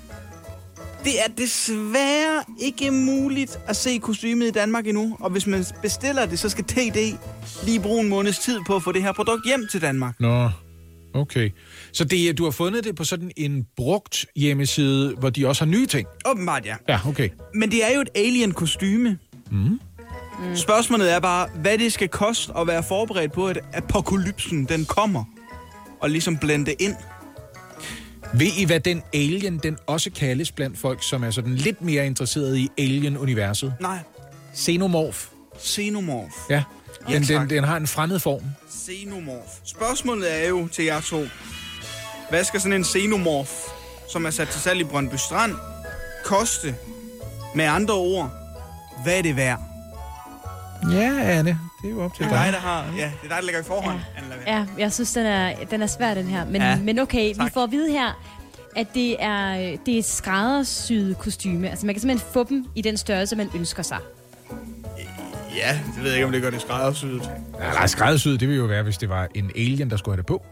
[1.03, 5.17] Det er desværre ikke muligt at se kostymet i Danmark endnu.
[5.19, 7.17] Og hvis man bestiller det, så skal TD
[7.63, 10.15] lige bruge en måneds tid på at få det her produkt hjem til Danmark.
[10.19, 10.49] Nå.
[11.13, 11.51] Okay.
[11.93, 15.71] Så det, du har fundet det på sådan en brugt hjemmeside, hvor de også har
[15.71, 16.07] nye ting?
[16.25, 16.75] Åbenbart, ja.
[16.89, 17.29] Ja, okay.
[17.53, 19.17] Men det er jo et alien-kostyme.
[19.51, 19.79] Mm.
[20.55, 25.23] Spørgsmålet er bare, hvad det skal koste at være forberedt på, at apokalypsen den kommer.
[26.01, 26.95] Og ligesom blende ind.
[28.33, 32.05] Ved I, hvad den alien, den også kaldes blandt folk, som er sådan lidt mere
[32.05, 33.73] interesseret i alien-universet?
[33.81, 33.97] Nej.
[34.55, 35.19] Xenomorph.
[35.61, 36.33] Xenomorph.
[36.49, 36.63] Ja.
[37.09, 37.41] Ja, Den, tak.
[37.41, 38.41] den, den har en fremmed form.
[38.71, 39.49] Xenomorph.
[39.65, 41.25] Spørgsmålet er jo til jer to.
[42.29, 43.51] Hvad skal sådan en xenomorph,
[44.09, 45.55] som er sat til salg i Brøndby Strand,
[46.25, 46.75] koste?
[47.55, 48.31] Med andre ord,
[49.03, 49.59] hvad er det værd?
[50.91, 51.59] Ja, Anne.
[51.81, 52.53] Det er jo op til Det er dig, dig.
[52.53, 52.85] der har...
[52.97, 53.99] Ja, det er dig, der ligger i forhånd.
[54.29, 54.57] Lavær.
[54.57, 56.45] Ja, jeg synes, den er, den er svær, den her.
[56.45, 57.45] Men, Ja, ja, men okay, tak.
[57.45, 58.21] vi får at vide her,
[58.75, 59.53] at det er,
[59.85, 61.69] det er et skræddersyet kostyme.
[61.69, 63.97] Altså, man kan simpelthen få dem i den størrelse, man ønsker sig.
[65.55, 67.31] Ja, det ved jeg ikke, om det gør det skræddersyet.
[67.59, 70.17] Ja, nej, skræddersyet, det ville jo være, hvis det var en alien, der skulle have
[70.17, 70.45] det på.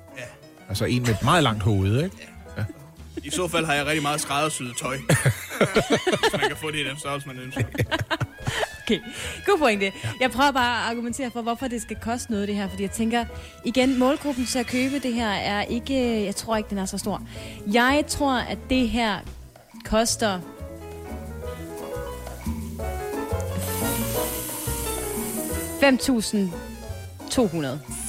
[0.70, 2.28] Altså en med et meget langt hoved, ikke?
[2.58, 2.64] Ja.
[3.24, 4.98] I så fald har jeg rigtig meget skræddersyet tøj.
[6.22, 7.64] hvis man kan få det i den størrelse, man ønsker.
[8.84, 9.00] Okay,
[9.46, 9.86] god pointe.
[9.86, 9.92] Ja.
[10.20, 12.70] Jeg prøver bare at argumentere for, hvorfor det skal koste noget, det her.
[12.70, 13.26] Fordi jeg tænker,
[13.66, 16.26] igen, målgruppen til at købe det her er ikke...
[16.26, 17.22] Jeg tror ikke, den er så stor.
[17.74, 19.20] Jeg tror, at det her
[19.86, 20.40] koster...
[25.82, 26.38] 5.200.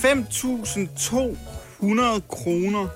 [0.04, 1.47] 5.200?
[1.80, 2.86] 100 kroner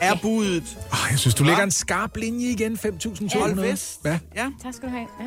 [0.00, 0.18] er ja.
[0.22, 0.78] budet.
[0.92, 2.72] Oh, jeg synes, du lægger en skarp linje igen.
[2.72, 3.38] 5.200.
[3.38, 4.00] Hold vest.
[4.04, 4.18] Ja.
[4.36, 4.46] ja.
[4.62, 5.06] Tak skal du have.
[5.20, 5.26] Ja.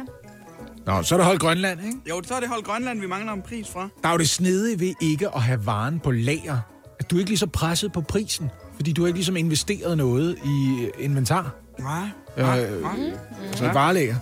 [0.85, 1.97] Nå, så er det Hold Grønland, ikke?
[2.09, 3.89] Jo, så er det Hold Grønland, vi mangler en pris fra.
[4.03, 6.57] Der er jo det snedige ved ikke at have varen på lager.
[6.99, 9.97] At du er ikke lige så presset på prisen, fordi du har ikke ligesom investeret
[9.97, 11.55] noget i øh, inventar.
[11.79, 12.71] Nej, Ja.
[12.71, 12.95] øh, nej.
[12.95, 13.03] Mm.
[13.47, 14.13] Altså i.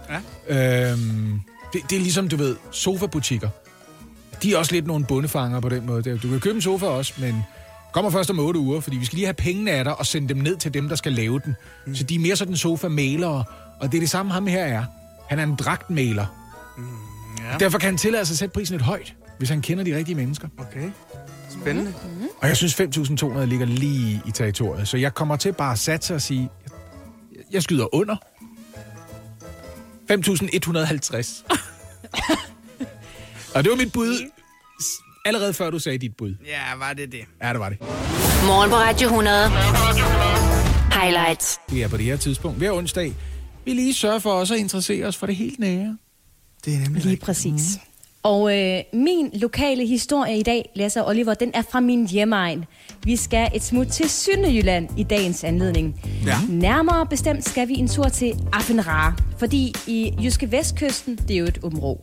[0.50, 0.91] Ja.
[0.91, 1.41] Øhm,
[1.73, 3.50] det, det er ligesom, du ved, sofabutikker.
[4.43, 6.17] De er også lidt nogle bundefanger på den måde.
[6.17, 7.43] Du kan købe en sofa også, men
[7.97, 10.27] kommer først om 8 uger, fordi vi skal lige have pengene af dig og sende
[10.27, 11.55] dem ned til dem, der skal lave den.
[11.88, 11.95] Mm.
[11.95, 13.43] Så de er mere sådan sofa-malere,
[13.79, 14.83] og det er det samme ham her er.
[15.29, 16.25] Han er en dragtmaler.
[16.77, 16.83] Mm,
[17.51, 17.57] ja.
[17.57, 20.15] Derfor kan han tillade sig at sætte prisen lidt højt, hvis han kender de rigtige
[20.15, 20.47] mennesker.
[20.57, 20.89] Okay.
[21.62, 21.93] Spændende.
[22.41, 26.15] Og jeg synes, 5.200 ligger lige i territoriet, så jeg kommer til bare at satse
[26.15, 26.49] og sige,
[27.51, 28.15] jeg- skyder under.
[30.12, 31.43] 5.150.
[33.55, 34.29] og det var mit bud,
[35.27, 36.35] allerede før du sagde dit bud.
[36.45, 37.19] Ja, var det det?
[37.43, 37.77] Ja, det var det.
[38.45, 39.49] Morgen på Radio 100.
[41.01, 41.59] Highlights.
[41.69, 43.13] Det er på det her tidspunkt, hver onsdag,
[43.65, 45.97] vi lige sørger for også at interessere os for det helt nære.
[46.65, 47.61] Det er nemlig Lige præcis.
[48.23, 52.65] Og øh, min lokale historie i dag, Lasse og Oliver, den er fra min hjemmeegn.
[53.03, 56.01] Vi skal et smut til Sønderjylland i dagens anledning.
[56.25, 56.38] Ja.
[56.49, 61.45] Nærmere bestemt skal vi en tur til Affenra, fordi i Jyske Vestkysten, det er jo
[61.45, 61.99] et område.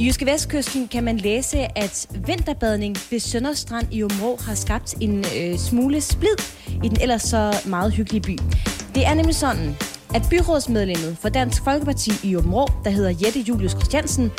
[0.00, 5.24] I Jyske Vestkysten kan man læse, at vinterbadning ved Sønderstrand i Områ har skabt en
[5.40, 6.36] øh, smule splid
[6.84, 8.38] i den ellers så meget hyggelige by.
[8.94, 9.76] Det er nemlig sådan,
[10.16, 14.32] at byrådsmedlemmet for Dansk Folkeparti i Områ, der hedder Jette Julius Christiansen,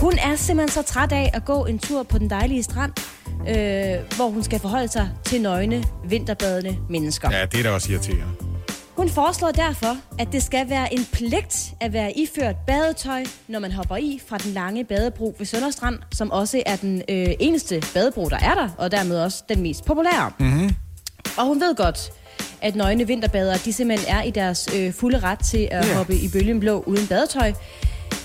[0.00, 2.92] hun er simpelthen så træt af at gå en tur på den dejlige strand,
[3.48, 7.30] øh, hvor hun skal forholde sig til nøgne, vinterbadende mennesker.
[7.30, 8.24] Ja, det er da også irriterende.
[8.96, 13.72] Hun foreslår derfor, at det skal være en pligt at være iført badetøj, når man
[13.72, 18.28] hopper i fra den lange badebro ved Sønderstrand, som også er den øh, eneste badebro,
[18.28, 20.32] der er der, og dermed også den mest populære.
[20.38, 20.70] Mm-hmm.
[21.38, 22.12] Og hun ved godt,
[22.60, 25.96] at nøgne vinterbadere, de simpelthen er i deres øh, fulde ret til at yeah.
[25.96, 27.52] hoppe i bølgen blå uden badetøj.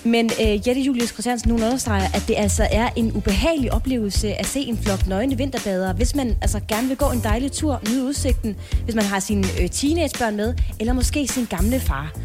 [0.04, 4.46] Men øh, Jette Julius Christiansen, hun understreger, at det altså er en ubehagelig oplevelse at
[4.46, 8.06] se en flok nøgne vinterbadere, hvis man altså gerne vil gå en dejlig tur, nyde
[8.06, 12.16] udsigten, hvis man har sine øh, teenagebørn med, eller måske sin gamle far.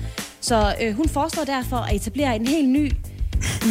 [0.40, 2.92] Så øh, hun foreslår derfor at etablere en helt ny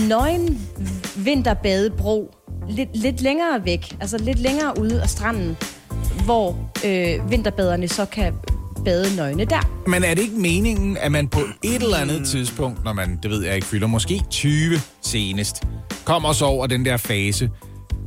[0.09, 0.69] nøgen
[1.15, 2.31] vinterbadebro
[2.69, 5.57] lidt, lidt længere væk, altså lidt længere ude af stranden,
[6.25, 8.33] hvor øh, vinterbaderne så kan
[8.85, 9.83] bade nøgne der.
[9.87, 13.31] Men er det ikke meningen, at man på et eller andet tidspunkt, når man, det
[13.31, 15.63] ved jeg ikke, fylder måske 20 senest,
[16.05, 17.49] kommer så over den der fase,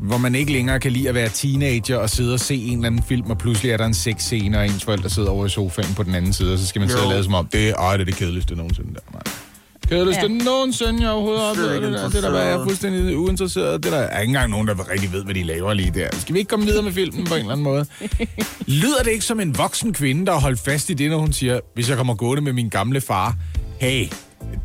[0.00, 2.86] hvor man ikke længere kan lide at være teenager og sidde og se en eller
[2.86, 5.94] anden film, og pludselig er der en sexscene, og ens forældre sidder over i sofaen
[5.94, 7.74] på den anden side, og så skal man sidde og lade som om, det er,
[7.74, 9.00] ej, det er det kedeligste nogensinde der.
[9.12, 9.22] Nej.
[9.88, 10.28] Kedeligste ja.
[10.28, 12.08] Nogensinde, jeg overhovedet har oplevet det der.
[12.08, 13.82] Det der, jeg er fuldstændig uinteresseret.
[13.84, 16.08] Det der er ikke engang nogen, der rigtig ved, hvad de laver lige der.
[16.12, 17.86] Skal vi ikke komme videre med filmen på en eller anden måde?
[18.82, 21.32] Lyder det ikke som en voksen kvinde, der har holdt fast i det, når hun
[21.32, 23.36] siger, hvis jeg kommer gående med min gamle far,
[23.80, 24.06] hey,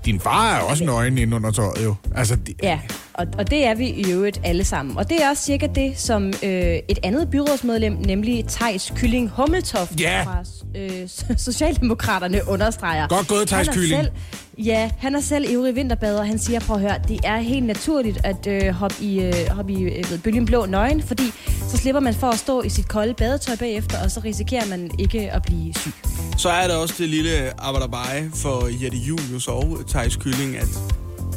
[0.05, 1.95] din far er også nøgen inde under tøjet jo.
[2.15, 2.79] Altså, det, Ja,
[3.19, 4.97] Og, og det er vi i øvrigt alle sammen.
[4.97, 6.51] Og det er også cirka det, som øh,
[6.89, 10.23] et andet byrådsmedlem, nemlig Tejs Kylling Hummeltoft Ja.
[10.23, 10.43] fra
[10.77, 13.07] øh, Socialdemokraterne understreger.
[13.07, 14.03] Godt gået, er Kylling.
[14.03, 14.11] Selv,
[14.57, 16.23] ja, han er selv ivrig vinterbader.
[16.23, 19.73] Han siger, prøv at høre, det er helt naturligt at øh, hoppe i, øh, hoppe
[19.73, 21.23] i øh, bølgen blå nøgen, fordi
[21.69, 24.91] så slipper man for at stå i sit kolde badetøj bagefter, og så risikerer man
[24.99, 25.91] ikke at blive syg.
[26.37, 30.67] Så er der også det lille arbejderbej for Jette Julius og Thijs Kylling, at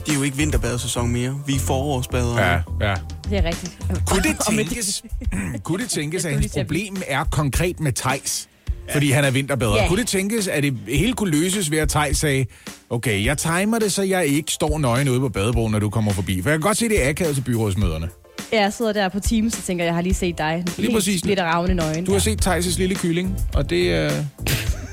[0.06, 1.40] det er jo ikke vinterbadesæson mere.
[1.46, 2.40] Vi er forårsbadere.
[2.40, 2.94] Ja, ja.
[3.30, 3.78] Det er rigtigt.
[4.06, 5.02] Kunne det tænkes,
[5.64, 8.48] kunne det tænkes at hans lige problem er konkret med Tejs?
[8.92, 9.76] Fordi han er vinterbader.
[9.76, 9.88] Ja.
[9.88, 12.46] Kunne det tænkes, at det hele kunne løses ved, at Tejs sagde,
[12.90, 16.12] okay, jeg timer det, så jeg ikke står nøgen ude på badebroen, når du kommer
[16.12, 16.42] forbi.
[16.42, 18.08] For jeg kan godt se, det er akavet til byrådsmøderne.
[18.52, 20.64] Jeg sidder der på Teams og tænker, jeg har lige set dig.
[20.76, 21.20] Lige præcis.
[21.20, 22.04] Splitter ravne nøgen.
[22.04, 24.10] Du har set Tejs' lille kylling, og det, øh,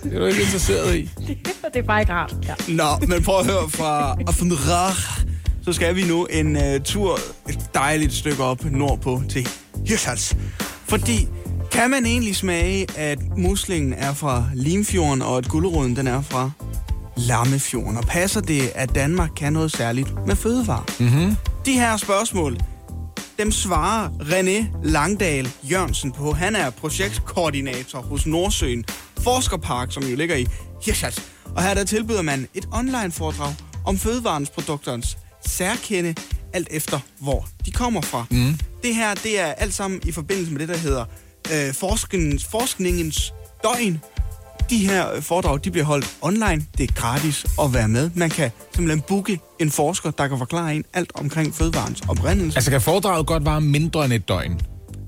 [0.03, 1.09] det er du ikke interesseret i.
[1.73, 2.35] det er bare ikke rart.
[2.47, 2.73] Ja.
[2.73, 5.25] Nå, men prøv at høre fra Affenrach.
[5.65, 9.47] Så skal vi nu en uh, tur et dejligt stykke op nordpå til
[9.85, 10.35] Hirtshals.
[10.87, 11.27] Fordi
[11.71, 16.51] kan man egentlig smage, at muslingen er fra Limfjorden, og at guleroden den er fra
[17.17, 17.97] Lammefjorden?
[17.97, 20.85] Og passer det, at Danmark kan noget særligt med fødevarer?
[20.99, 21.35] Mm-hmm.
[21.65, 22.57] De her spørgsmål,
[23.39, 26.33] dem svarer René Langdal Jørgensen på.
[26.33, 28.85] Han er projektkoordinator hos Nordsøen
[29.19, 30.47] Forskerpark, som jo ligger i
[30.85, 31.21] Hirtshals.
[31.55, 33.53] Og her der tilbyder man et online-foredrag
[33.85, 36.15] om fødevarens produkternes særkende,
[36.53, 38.25] alt efter hvor de kommer fra.
[38.31, 38.59] Mm.
[38.83, 41.05] Det her, det er alt sammen i forbindelse med det, der hedder
[41.53, 44.01] øh, forskningens, forskningens døgn.
[44.69, 46.65] De her foredrag, de bliver holdt online.
[46.77, 48.09] Det er gratis at være med.
[48.15, 52.57] Man kan simpelthen booke en forsker, der kan forklare en alt omkring fødevarens oprindelse.
[52.57, 54.61] Altså, kan foredraget godt vare mindre end et døgn?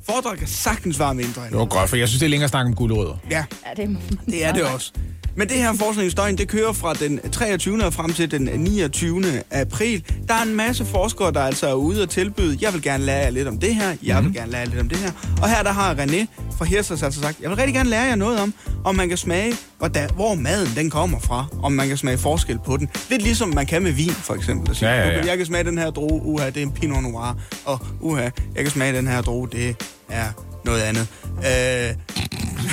[0.05, 2.43] Foredrag kan sagtens være mindre end Det var godt, for jeg synes, det er længere
[2.43, 3.15] at snakke om gulerødder.
[3.31, 3.43] Ja,
[3.77, 4.91] Ja, det, det er det også.
[5.35, 7.85] Men det her forskningsdøgn, det kører fra den 23.
[7.85, 9.23] og frem til den 29.
[9.51, 10.03] april.
[10.27, 13.17] Der er en masse forskere, der altså er ude og tilbyde, jeg vil gerne lære
[13.23, 15.11] jer lidt om det her, jeg vil gerne lære jer lidt om det her.
[15.41, 16.25] Og her der har René
[16.61, 18.53] fra Hirsers altså sagt, jeg vil rigtig gerne lære jer noget om,
[18.85, 22.59] om man kan smage, hvor, hvor maden den kommer fra, om man kan smage forskel
[22.65, 22.89] på den.
[23.09, 24.75] Lidt ligesom man kan med vin, for eksempel.
[24.75, 25.17] Sige, Ja, ja, ja.
[25.19, 28.21] "Okay, Jeg kan smage den her droge, uha, det er en Pinot Noir, og uha,
[28.23, 28.31] jeg
[28.63, 29.75] kan smage den her droge, det
[30.09, 30.25] er
[30.65, 31.07] noget andet.
[31.37, 31.95] Øh,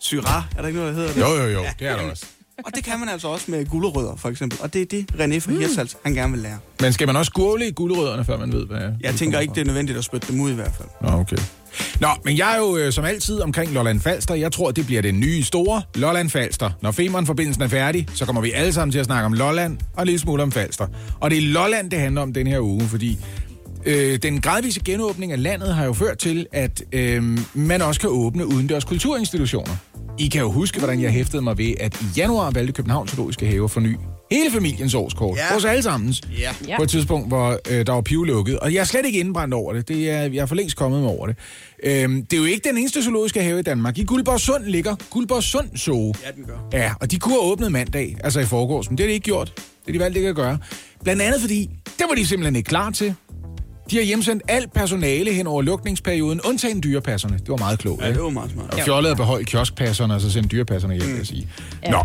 [0.00, 1.20] Syrah, er der ikke noget, der hedder det?
[1.20, 2.24] Jo, jo, jo, det er der også.
[2.64, 4.58] Og det kan man altså også med gulerødder, for eksempel.
[4.62, 6.58] Og det er det, René fra Hirtshals, han gerne vil lære.
[6.80, 9.60] Men skal man også skåle i gulerødderne, før man ved, hvad Jeg tænker ikke, det
[9.60, 10.88] er nødvendigt at spytte dem ud i hvert fald.
[11.02, 11.36] Nå, okay.
[12.00, 14.34] Nå, men jeg er jo øh, som altid omkring Lolland Falster.
[14.34, 16.70] Jeg tror, det bliver den nye store Lolland Falster.
[16.82, 20.02] Når Femern-forbindelsen er færdig, så kommer vi alle sammen til at snakke om Lolland og
[20.02, 20.86] en lille smule om Falster.
[21.20, 23.18] Og det er Lolland, det handler om den her uge, fordi
[23.86, 28.10] øh, den gradvise genåbning af landet har jo ført til, at øh, man også kan
[28.10, 29.76] åbne udendørs kulturinstitutioner.
[30.18, 33.46] I kan jo huske, hvordan jeg hæftede mig ved, at i januar valgte Københavns Zoologiske
[33.46, 33.96] Have for ny
[34.32, 35.36] hele familiens årskort.
[35.38, 35.42] Ja.
[35.50, 36.20] Vores allesammens.
[36.38, 36.50] Ja.
[36.68, 36.76] Ja.
[36.76, 38.58] På et tidspunkt, hvor øh, der var pivlukket.
[38.58, 39.88] Og jeg er slet ikke indbrændt over det.
[39.88, 41.36] det er, jeg er for længst kommet mig over det.
[41.84, 43.98] Øhm, det er jo ikke den eneste zoologiske have i Danmark.
[43.98, 46.14] I Guldborgsund ligger Guldborgsund Zoo.
[46.24, 46.78] Ja, den gør.
[46.80, 49.24] Ja, og de kunne have åbnet mandag, altså i forgårs, men det har de ikke
[49.24, 49.52] gjort.
[49.56, 50.58] Det har de valgt ikke at gøre.
[51.02, 53.14] Blandt andet fordi, det var de simpelthen ikke klar til.
[53.90, 57.38] De har hjemsendt alt personale hen over lukningsperioden, undtagen dyrepasserne.
[57.38, 58.16] Det var meget klogt, Ja, ikke?
[58.16, 58.74] det var meget smart.
[58.74, 61.48] Og fjollet at beholde kioskpasserne, og så sende dyrepasserne hjem, vil jeg sige.
[61.90, 61.98] Nå.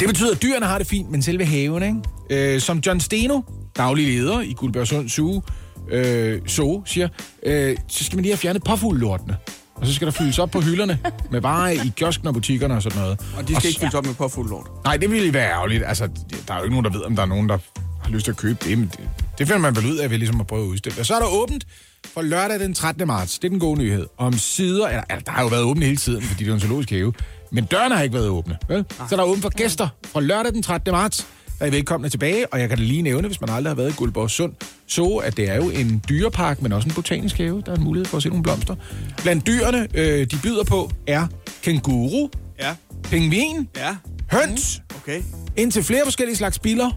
[0.00, 2.54] Det betyder, at dyrene har det fint, men selve haven, ikke?
[2.54, 3.40] Øh, som John Steno,
[3.76, 5.42] daglig leder i Guldbergsund Zoo,
[5.90, 7.08] øh, Zoo, siger,
[7.42, 9.36] øh, så skal man lige have fjernet påfuglelortene.
[9.74, 10.98] Og så skal der fyldes op på hylderne
[11.30, 13.20] med varer i kiosken og butikkerne og sådan noget.
[13.38, 14.66] Og de skal ikke fyldes op med påfuld lort.
[14.84, 15.84] Nej, det ville være ærgerligt.
[15.86, 16.08] Altså,
[16.48, 17.58] der er jo ikke nogen, der ved, om der er nogen, der
[18.02, 18.78] har lyst til at købe det.
[18.78, 21.00] Men det, det finder man vel ud af ved ligesom at prøve at udstille.
[21.00, 21.66] Og så er der åbent
[22.04, 23.06] for lørdag den 13.
[23.06, 23.38] marts.
[23.38, 24.06] Det er den gode nyhed.
[24.18, 26.60] Om sider, eller, eller der har jo været åbent hele tiden, fordi det er en
[26.60, 27.12] zoologisk have.
[27.56, 28.58] Men dørene har ikke været åbne.
[28.68, 28.84] Vel?
[29.08, 30.92] Så der er åbent for gæster fra lørdag den 13.
[30.92, 31.26] marts.
[31.58, 33.90] Der er velkomne tilbage, og jeg kan da lige nævne, hvis man aldrig har været
[33.90, 34.52] i Guldborg Sund,
[34.86, 37.62] så at det er jo en dyrepark, men også en botanisk have.
[37.66, 38.74] Der er en mulighed for at se nogle blomster.
[39.22, 41.26] Blandt dyrene, øh, de byder på, er
[41.62, 42.28] kænguru,
[42.60, 42.74] Ja.
[43.02, 43.96] pingvin, Ja.
[44.30, 45.22] høns, Okay.
[45.56, 46.90] indtil flere forskellige slags biller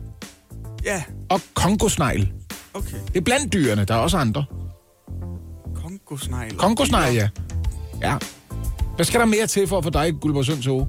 [0.85, 1.03] Ja.
[1.29, 2.31] og kongosnegl.
[2.73, 2.97] Okay.
[3.07, 4.45] Det er blandt dyrene, der er også andre.
[5.75, 6.55] Kongosnegl.
[6.57, 7.29] Kongosnegl, ja.
[8.01, 8.15] Ja.
[8.99, 10.87] Hvad skal der mere til for at få dig i Guldborgsund Zoo?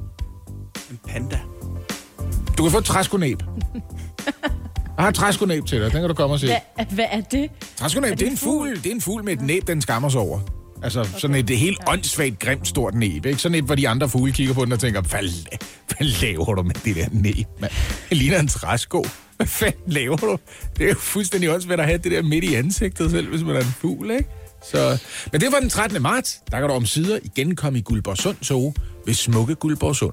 [0.91, 1.41] En panda.
[2.59, 3.43] Du kan få et træskonæb.
[4.97, 6.47] Jeg har et træskonæb til dig, den kan du komme og se.
[6.47, 7.51] Hvad, hvad er det?
[7.77, 8.77] Træskonæb, det er en fugl.
[8.77, 10.41] Det er en fugl med et næb, den skammer sig over.
[10.83, 13.27] Altså sådan et helt åndssvagt, grimt, stort næb.
[13.27, 13.39] Ikke?
[13.39, 15.57] Sådan et, hvor de andre fugle kigger på den og tænker, hvad,
[15.89, 17.73] hvad laver du med det der næb, mand?
[18.09, 19.05] Det ligner en træsko.
[19.37, 20.39] Hvad fanden laver du?
[20.79, 23.57] Det er jo fuldstændig åndssvagt at have det der midt i ansigtet selv, hvis man
[23.57, 24.29] er en fugl, ikke?
[24.65, 24.99] Så,
[25.33, 26.03] men det var den 13.
[26.03, 26.41] marts.
[26.51, 28.75] Der kan du om sider igen komme i Guldborgsund Zoo
[29.07, 30.13] ved smukke Guldborgsund.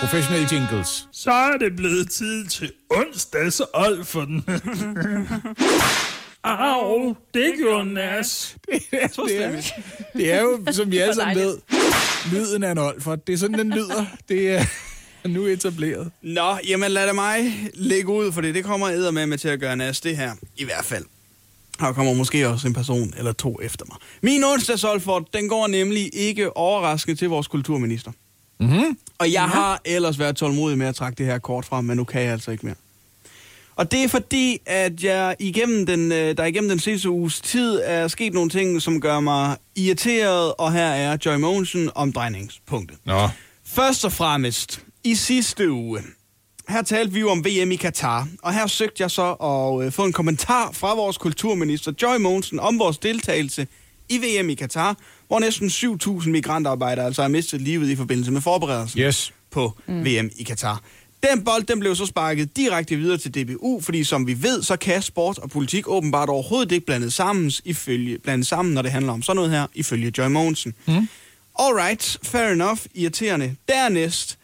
[0.00, 1.08] Professionelle jingles.
[1.12, 3.62] Så er det blevet tid til onsdags
[4.04, 4.44] for den.
[6.44, 8.56] Au, det gjorde nas.
[8.68, 9.48] det, er,
[10.12, 11.58] det er jo, som vi alle sammen ved,
[12.32, 13.26] lyden af en olfert.
[13.26, 14.04] Det er sådan, den lyder.
[14.28, 14.64] Det er
[15.36, 16.10] nu etableret.
[16.22, 19.48] Nå, jamen lad det mig lægge ud, for det, det kommer æder med, med til
[19.48, 20.32] at gøre nas, det her.
[20.56, 21.04] I hvert fald.
[21.80, 23.96] Der kommer måske også en person eller to efter mig.
[24.22, 28.12] Min onsdagsolfort, den går nemlig ikke overraskende til vores kulturminister.
[28.60, 28.98] Mm-hmm.
[29.18, 32.04] Og jeg har ellers været tålmodig med at trække det her kort frem, men nu
[32.04, 32.74] kan jeg altså ikke mere.
[33.76, 37.80] Og det er fordi, at jeg igennem den, øh, der igennem den sidste uges tid
[37.84, 42.98] er sket nogle ting, som gør mig irriteret, og her er Joy Mogensen omdrejningspunktet.
[43.04, 43.28] Nå.
[43.66, 46.00] Først og fremmest, i sidste uge,
[46.68, 49.92] her talte vi jo om VM i Katar, og her søgte jeg så at øh,
[49.92, 53.66] få en kommentar fra vores kulturminister Joy Mogensen om vores deltagelse
[54.08, 58.40] i VM i Katar, hvor næsten 7.000 migrantarbejdere altså har mistet livet i forbindelse med
[58.40, 59.32] forberedelsen Yes.
[59.50, 60.04] på mm.
[60.04, 60.80] VM i Katar.
[61.30, 64.76] Den bold den blev så sparket direkte videre til DBU, fordi som vi ved, så
[64.76, 69.12] kan sport og politik åbenbart overhovedet ikke blandet sammen, ifølge, blandet sammen, når det handler
[69.12, 70.74] om sådan noget her, ifølge Joy Mogensen.
[70.86, 71.08] Mm.
[71.58, 73.56] Alright, fair enough, irriterende.
[73.68, 74.38] Dernæst,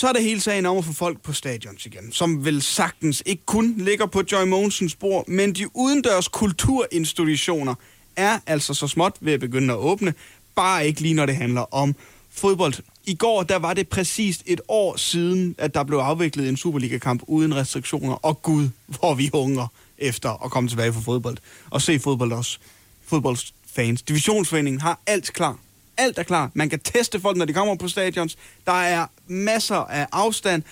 [0.00, 3.22] så er det hele sagen om at få folk på stadions igen, som vel sagtens
[3.26, 7.74] ikke kun ligger på Joy Monsens spor, men de udendørs kulturinstitutioner
[8.16, 10.14] er altså så småt ved at begynde at åbne,
[10.54, 11.94] bare ikke lige når det handler om
[12.30, 12.74] fodbold.
[13.04, 17.22] I går, der var det præcist et år siden, at der blev afviklet en Superliga-kamp
[17.26, 19.66] uden restriktioner, og gud, hvor vi hunger
[19.98, 21.36] efter at komme tilbage for fodbold,
[21.70, 22.58] og se fodbold også.
[23.06, 24.02] Fodboldfans.
[24.02, 25.58] Divisionsforeningen har alt klar.
[26.00, 26.50] Alt er klar.
[26.54, 28.36] Man kan teste folk, når de kommer på stadions.
[28.66, 30.62] Der er masser af afstand,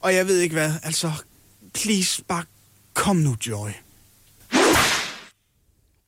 [0.00, 0.70] og jeg ved ikke hvad.
[0.82, 1.10] Altså,
[1.74, 2.44] please, bare
[2.94, 3.68] kom nu, Joy.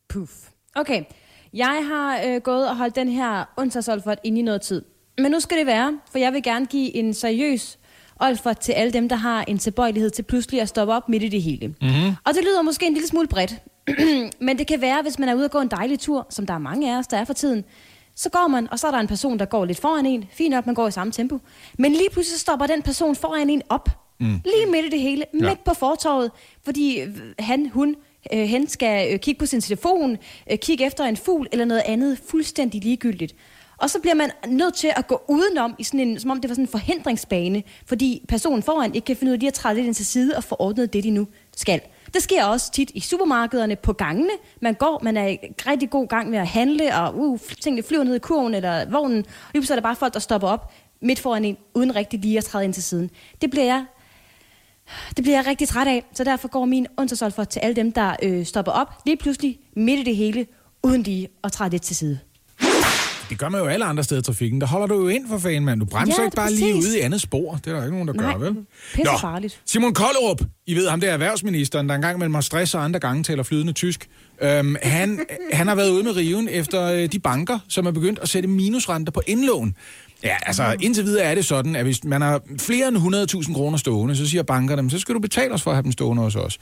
[0.08, 0.32] Puff.
[0.74, 1.04] Okay,
[1.54, 4.82] jeg har øh, gået og holdt den her onsdagsolfert ind i noget tid.
[5.18, 7.78] Men nu skal det være, for jeg vil gerne give en seriøs
[8.20, 11.28] olfert til alle dem, der har en tilbøjelighed til pludselig at stoppe op midt i
[11.28, 11.66] det hele.
[11.66, 12.14] Mm-hmm.
[12.24, 13.54] Og det lyder måske en lille smule bredt,
[14.46, 16.54] men det kan være, hvis man er ude og gå en dejlig tur, som der
[16.54, 17.64] er mange af os, der er for tiden,
[18.16, 20.24] så går man, og så er der en person, der går lidt foran en.
[20.32, 21.38] Fint nok, man går i samme tempo.
[21.78, 23.88] Men lige pludselig stopper den person foran en op.
[24.20, 24.40] Mm.
[24.44, 25.24] Lige midt i det hele.
[25.34, 25.48] Ja.
[25.48, 26.30] Midt på fortorvet.
[26.64, 27.96] Fordi øh, han, hun,
[28.32, 30.16] øh, hen skal øh, kigge på sin telefon,
[30.50, 33.34] øh, kigge efter en fugl eller noget andet fuldstændig ligegyldigt.
[33.78, 36.48] Og så bliver man nødt til at gå udenom, i sådan en, som om det
[36.48, 39.74] var sådan en forhindringsbane, fordi personen foran ikke kan finde ud af lige at træde
[39.74, 41.26] lidt ind til side og få ordnet det, de nu
[41.56, 41.80] skal.
[42.16, 44.30] Det sker også tit i supermarkederne på gangene.
[44.60, 48.04] Man går, man er i rigtig god gang med at handle, og uh, tingene flyver
[48.04, 49.18] ned i kurven eller vognen.
[49.18, 52.20] Og lige så er der bare folk, der stopper op midt foran en, uden rigtig
[52.20, 53.10] lige at træde ind til siden.
[53.40, 53.84] Det bliver jeg
[55.16, 58.16] det bliver jeg rigtig træt af, så derfor går min onsdagsolfer til alle dem, der
[58.22, 60.46] øh, stopper op lige pludselig midt i det hele,
[60.82, 62.18] uden lige at træde lidt til side.
[63.30, 64.60] Det gør man jo alle andre steder i trafikken.
[64.60, 65.80] Der holder du jo ind for fanden, mand.
[65.80, 66.88] Du bremser Ja, ikke bare lige præcis.
[66.90, 67.60] ude i andet spor.
[67.64, 68.56] Det er der ikke nogen, der Nej, gør, vel?
[68.94, 69.60] pisse farligt.
[69.66, 73.00] Simon Kollerup, I ved ham, det er erhvervsministeren, der engang mellem har stress og andre
[73.00, 74.08] gange taler flydende tysk.
[74.42, 75.20] Øhm, han,
[75.52, 78.48] han har været ude med riven efter øh, de banker, som er begyndt at sætte
[78.48, 79.74] minusrenter på indlån.
[80.24, 83.78] Ja, altså indtil videre er det sådan, at hvis man har flere end 100.000 kroner
[83.78, 86.22] stående, så siger bankerne, "Men så skal du betale os for at have dem stående
[86.22, 86.58] hos os.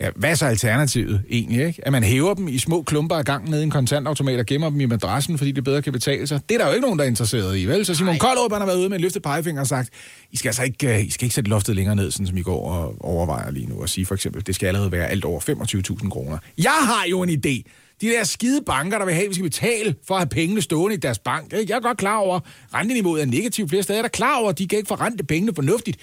[0.00, 1.86] Ja, hvad er så alternativet egentlig, ikke?
[1.86, 4.70] At man hæver dem i små klumper af gang ned i en kontantautomat og gemmer
[4.70, 6.40] dem i madrassen, fordi det bedre kan betale sig.
[6.48, 7.86] Det er der jo ikke nogen, der er interesseret i, vel?
[7.86, 9.90] Så Simon Koldrup, han har været ude med en løftet pegefinger og sagt,
[10.32, 12.42] I skal altså ikke, øh, I skal ikke sætte loftet længere ned, sådan som I
[12.42, 15.40] går og overvejer lige nu, og sige for eksempel, det skal allerede være alt over
[15.40, 16.38] 25.000 kroner.
[16.58, 17.62] Jeg har jo en idé.
[18.00, 20.62] De der skide banker, der vil have, at vi skal betale for at have pengene
[20.62, 21.52] stående i deres bank.
[21.52, 21.72] Ikke?
[21.72, 22.42] Jeg er godt klar over, at
[22.74, 23.96] renteniveauet er negativt flere steder.
[23.96, 25.98] Jeg er da klar over, at de kan ikke forrente pengene fornuftigt.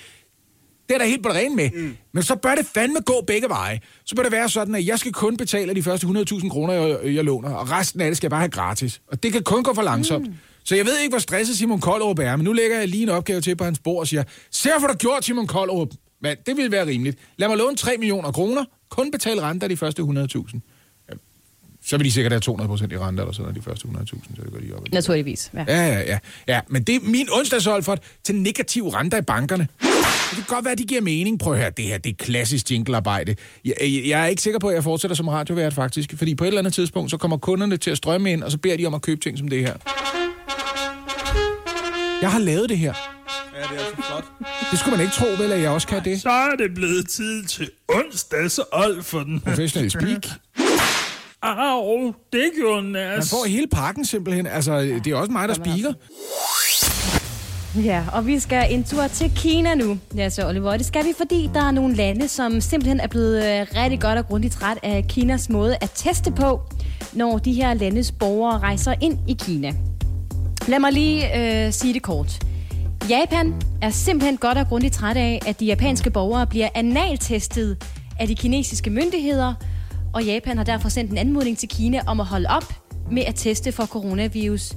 [0.90, 1.70] Det er der helt på det rene med.
[1.74, 1.98] Mm.
[2.12, 3.80] Men så bør det fandme gå begge veje.
[4.06, 7.16] Så bør det være sådan, at jeg skal kun betale de første 100.000 kroner, jeg,
[7.16, 9.02] jeg låner, og resten af det skal jeg bare have gratis.
[9.08, 10.28] Og det kan kun gå for langsomt.
[10.28, 10.34] Mm.
[10.64, 13.10] Så jeg ved ikke, hvor stresset Simon Koldrup er, men nu lægger jeg lige en
[13.10, 15.90] opgave til på hans bord og siger, se hvad du gjort, Simon Koldrup.
[16.22, 17.18] Men det vil være rimeligt.
[17.38, 20.75] Lad mig låne 3 millioner kroner, kun betale renter de første 100.000.
[21.88, 24.06] Så vil de sikkert have 200 procent i renter, eller sådan noget, de første 100.000,
[24.06, 24.92] så det går lige op.
[24.92, 25.52] Naturligvis.
[25.54, 25.66] Ja.
[25.68, 26.20] Ja, ja, ja.
[26.48, 29.68] ja men det er min onsdagsolfert til negative renter i bankerne.
[29.82, 31.40] Det kan godt være, at de giver mening.
[31.40, 33.36] Prøv at høre, det her det er klassisk jinglearbejde.
[33.66, 36.14] Jeg, jeg, jeg er ikke sikker på, at jeg fortsætter som radiovært, faktisk.
[36.18, 38.58] Fordi på et eller andet tidspunkt, så kommer kunderne til at strømme ind, og så
[38.58, 39.74] beder de om at købe ting som det her.
[42.22, 42.94] Jeg har lavet det her.
[43.56, 44.26] Ja, det er altså flot.
[44.72, 46.22] Det skulle man ikke tro, vel, at jeg også kan det.
[46.22, 48.60] Så er det blevet tid til onsdags
[49.02, 49.40] for den.
[49.40, 50.28] Professional speak.
[51.46, 53.30] Au, det gjorde Man nas.
[53.30, 54.48] får hele pakken simpelthen.
[54.48, 55.94] Altså, det er også mig, der speaker.
[57.84, 59.98] Ja, og vi skal en tur til Kina nu.
[60.16, 63.38] Ja, så Oliver, det skal vi, fordi der er nogle lande, som simpelthen er blevet
[63.38, 66.62] øh, rigtig godt og grundigt træt af Kinas måde at teste på,
[67.14, 69.74] når de her landes borgere rejser ind i Kina.
[70.68, 72.40] Lad mig lige øh, sige det kort.
[73.10, 77.78] Japan er simpelthen godt og grundigt træt af, at de japanske borgere bliver analtestet
[78.20, 79.54] af de kinesiske myndigheder,
[80.16, 82.74] og Japan har derfor sendt en anmodning til Kina om at holde op
[83.12, 84.74] med at teste for coronavirus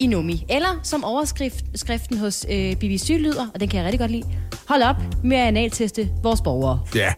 [0.00, 0.44] i Nomi.
[0.48, 4.22] Eller som overskriften hos øh, BBC lyder, og den kan jeg rigtig godt lide,
[4.68, 6.80] hold op med at analteste vores borgere.
[6.94, 7.12] Ja,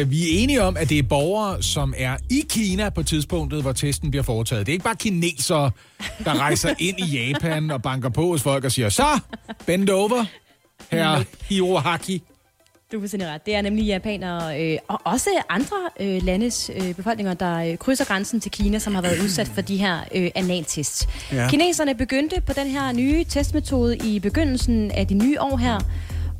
[0.00, 3.62] øh, vi er enige om, at det er borgere, som er i Kina på tidspunktet,
[3.62, 4.66] hvor testen bliver foretaget.
[4.66, 5.70] Det er ikke bare kinesere,
[6.24, 9.20] der rejser ind i Japan og banker på hos folk og siger, så,
[9.66, 10.24] bend over,
[10.90, 12.22] her Hirohaki.
[12.94, 13.46] Du er fuldstændig ret.
[13.46, 18.04] Det er nemlig japanere øh, og også andre øh, landes øh, befolkninger, der øh, krydser
[18.04, 21.08] grænsen til Kina, som har været udsat for de her øh, analtests.
[21.32, 21.48] Ja.
[21.50, 25.78] Kineserne begyndte på den her nye testmetode i begyndelsen af det nye år her,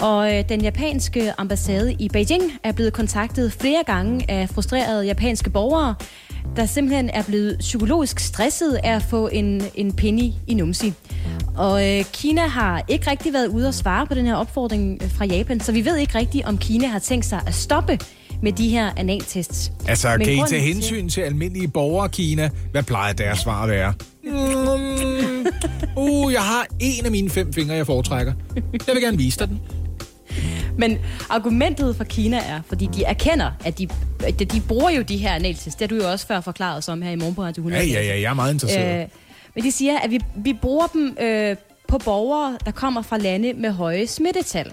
[0.00, 5.50] og øh, den japanske ambassade i Beijing er blevet kontaktet flere gange af frustrerede japanske
[5.50, 5.94] borgere,
[6.56, 10.92] der simpelthen er blevet psykologisk stresset af at få en, en penny i numsi.
[11.56, 15.10] Og øh, Kina har ikke rigtig været ude og svare på den her opfordring øh,
[15.10, 17.98] fra Japan, så vi ved ikke rigtigt, om Kina har tænkt sig at stoppe
[18.42, 19.72] med de her analtests.
[19.88, 22.50] Altså, Men kan I tage hensyn til almindelige borgere i Kina?
[22.72, 23.94] Hvad plejer deres svar at være?
[25.96, 28.32] Mm, uh, jeg har en af mine fem fingre, jeg foretrækker.
[28.86, 29.60] Jeg vil gerne vise dig den.
[30.78, 30.98] Men
[31.30, 33.88] argumentet for Kina er, fordi de erkender, at de,
[34.26, 35.74] at de bruger jo de her analtests.
[35.74, 37.84] Det har du jo også før forklaret os om her i morgen på Radio 100.
[37.84, 39.02] Ja, ja, ja, jeg er meget interesseret.
[39.02, 39.08] Øh,
[39.54, 41.56] men de siger, at vi, vi bruger dem øh,
[41.88, 44.72] på borgere, der kommer fra lande med høje smittetal.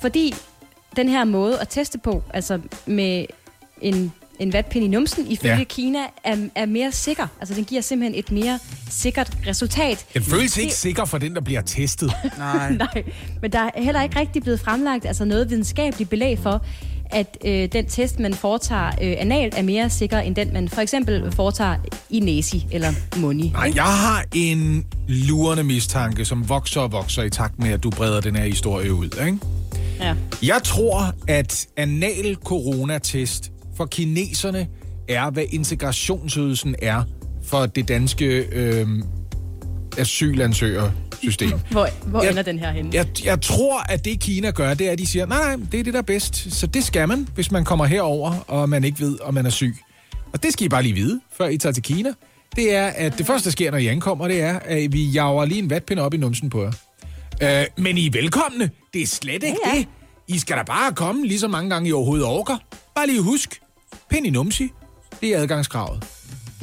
[0.00, 0.34] Fordi
[0.96, 3.26] den her måde at teste på, altså med
[3.80, 5.64] en, en vatpind i numsen, ifølge Ja.
[5.64, 7.26] Kina, er, er mere sikker.
[7.40, 8.58] Altså den giver simpelthen et mere
[8.90, 10.06] sikkert resultat.
[10.14, 12.12] Den føles ikke Det- sikker for den, der bliver testet.
[12.38, 12.72] Nej.
[12.72, 13.02] Nej,
[13.42, 16.64] men der er heller ikke rigtig blevet fremlagt altså noget videnskabeligt belæg for,
[17.10, 20.80] at øh, den test, man foretager øh, analt, er mere sikker end den, man for
[20.80, 21.76] eksempel foretager
[22.10, 23.48] i næsi eller mundi.
[23.48, 27.90] Nej, jeg har en lurende mistanke, som vokser og vokser i takt med, at du
[27.90, 29.04] breder den her historie ud.
[29.26, 29.38] Ikke?
[30.00, 30.14] Ja.
[30.42, 34.68] Jeg tror, at anal coronatest for kineserne
[35.08, 37.02] er, hvad integrationsydelsen er
[37.44, 38.86] for det danske øh,
[39.98, 41.50] asylansøgersystem.
[41.70, 42.90] Hvor, hvor Jeg- ender den her henne?
[42.92, 45.80] Jeg, jeg tror, at det Kina gør, det er, at de siger, nej, nej, det
[45.80, 46.52] er det, der er bedst.
[46.54, 49.50] Så det skal man, hvis man kommer herover, og man ikke ved, om man er
[49.50, 49.74] syg.
[50.32, 52.12] Og det skal I bare lige vide, før I tager til Kina.
[52.56, 55.44] Det er, at det første, der sker, når I ankommer, det er, at vi jager
[55.44, 56.72] lige en vatpind op i numsen på jer.
[57.60, 58.70] Øh, men I er velkomne.
[58.94, 59.78] Det er slet ikke Ja, ja.
[59.78, 59.86] det.
[60.28, 62.56] I skal da bare komme lige så mange gange, I overhovedet orker.
[62.94, 63.60] Bare lige husk.
[64.16, 64.72] Pind i numsi.
[65.20, 66.04] Det er adgangskravet.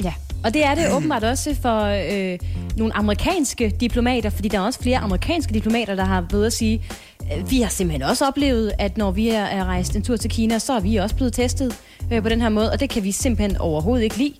[0.04, 2.38] Ja, og det er det åbenbart også for øh,
[2.76, 6.84] nogle amerikanske diplomater, fordi der er også flere amerikanske diplomater, der har været at sige,
[7.22, 10.30] øh, vi har simpelthen også oplevet, at når vi er, er rejst en tur til
[10.30, 11.76] Kina, så er vi også blevet testet
[12.12, 14.34] øh, på den her måde, og det kan vi simpelthen overhovedet ikke lide.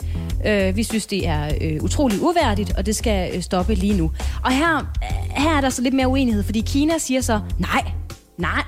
[0.46, 4.10] Øh, vi synes, det er øh, utrolig uværdigt, og det skal øh, stoppe lige nu.
[4.44, 7.82] Og her, øh, her er der så lidt mere uenighed, fordi Kina siger så, nej,
[8.38, 8.62] nej,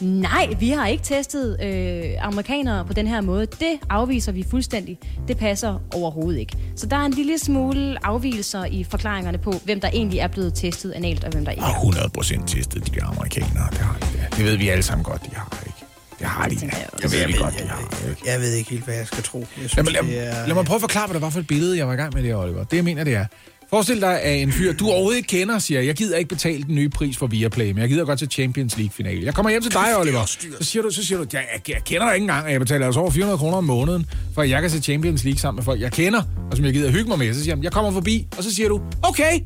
[0.00, 3.46] Nej, vi har ikke testet øh, amerikanere på den her måde.
[3.46, 4.98] Det afviser vi fuldstændig.
[5.28, 6.56] Det passer overhovedet ikke.
[6.76, 10.54] Så der er en lille smule afvielser i forklaringerne på, hvem der egentlig er blevet
[10.54, 11.74] testet analt, og hvem der ikke er.
[11.74, 13.68] 100 procent testet, de der amerikanere.
[13.70, 14.06] Det har de.
[14.36, 15.78] Det ved vi alle sammen godt, de har ikke.
[16.18, 18.08] Det har de jeg Det ved vi godt, de har.
[18.10, 18.22] ikke.
[18.26, 19.38] Jeg ved ikke helt, hvad jeg skal tro.
[19.38, 20.46] Jeg synes, Lad mig, lad, det er...
[20.46, 22.14] lad mig prøve at forklare, hvad det var for et billede, jeg var i gang
[22.14, 22.64] med det, Oliver.
[22.64, 23.24] Det, jeg mener, det er...
[23.70, 26.74] Forestil dig, at en fyr, du overhovedet ikke kender, siger, jeg gider ikke betale den
[26.74, 29.24] nye pris for Viaplay, men jeg gider godt til Champions League-finale.
[29.24, 30.24] Jeg kommer hjem til dig, Oliver.
[30.26, 32.60] Så siger du, så siger du jeg, jeg, jeg kender dig ikke engang, og jeg
[32.60, 35.56] betaler altså over 400 kroner om måneden, for at jeg kan se Champions League sammen
[35.56, 37.34] med folk, jeg kender, og som jeg gider hygge mig med.
[37.34, 39.40] Så siger jeg, jeg kommer forbi, og så siger du, okay,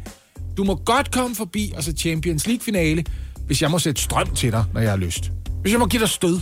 [0.56, 3.04] du må godt komme forbi og se Champions League-finale,
[3.46, 5.32] hvis jeg må sætte strøm til dig, når jeg har lyst.
[5.62, 6.40] Hvis jeg må give dig stød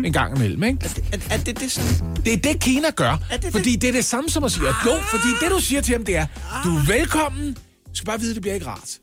[0.06, 0.78] en gang imellem, ikke?
[1.12, 2.16] Er, er det det sådan?
[2.24, 3.18] Det er det, Kina gør.
[3.32, 3.52] det det?
[3.52, 5.92] fordi det er det samme som at sige, at jo, fordi det, du siger til
[5.92, 6.26] ham, det er,
[6.64, 7.52] du er velkommen.
[7.54, 8.98] Du skal bare vide, det bliver ikke rart.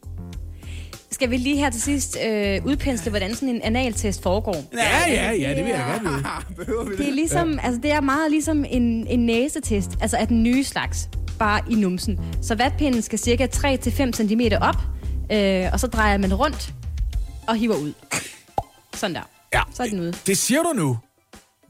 [1.11, 4.63] Skal vi lige her til sidst øh, udpensle, hvordan sådan en analtest foregår?
[4.73, 6.97] Ja, ja, ja, det vil jeg gerne vide.
[6.97, 7.59] Det er ligesom, ja.
[7.65, 11.75] altså det er meget ligesom en, en næsetest, altså af den nye slags, bare i
[11.75, 12.19] numsen.
[12.41, 14.75] Så vatpinden skal cirka 3-5 cm op,
[15.31, 16.73] øh, og så drejer man rundt
[17.47, 17.93] og hiver ud.
[18.95, 19.36] Sådan der.
[19.53, 20.13] Ja, Så er den ude.
[20.27, 20.97] det siger du nu.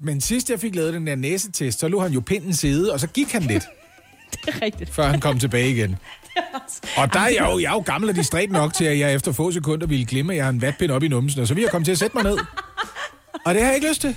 [0.01, 2.99] Men sidst jeg fik lavet den der næsetest, så lå han jo pinden sidde, og
[2.99, 3.63] så gik han lidt,
[4.45, 4.93] Det er rigtigt.
[4.93, 5.95] før han kom tilbage igen.
[6.97, 9.13] Og der er jeg jo, jeg er jo gammel og distræt nok til, at jeg
[9.13, 11.53] efter få sekunder ville glemme, at jeg har en vatpind op i numsen, og så
[11.53, 12.37] vil jeg komme til at sætte mig ned.
[13.45, 14.15] Og det har jeg ikke lyst til.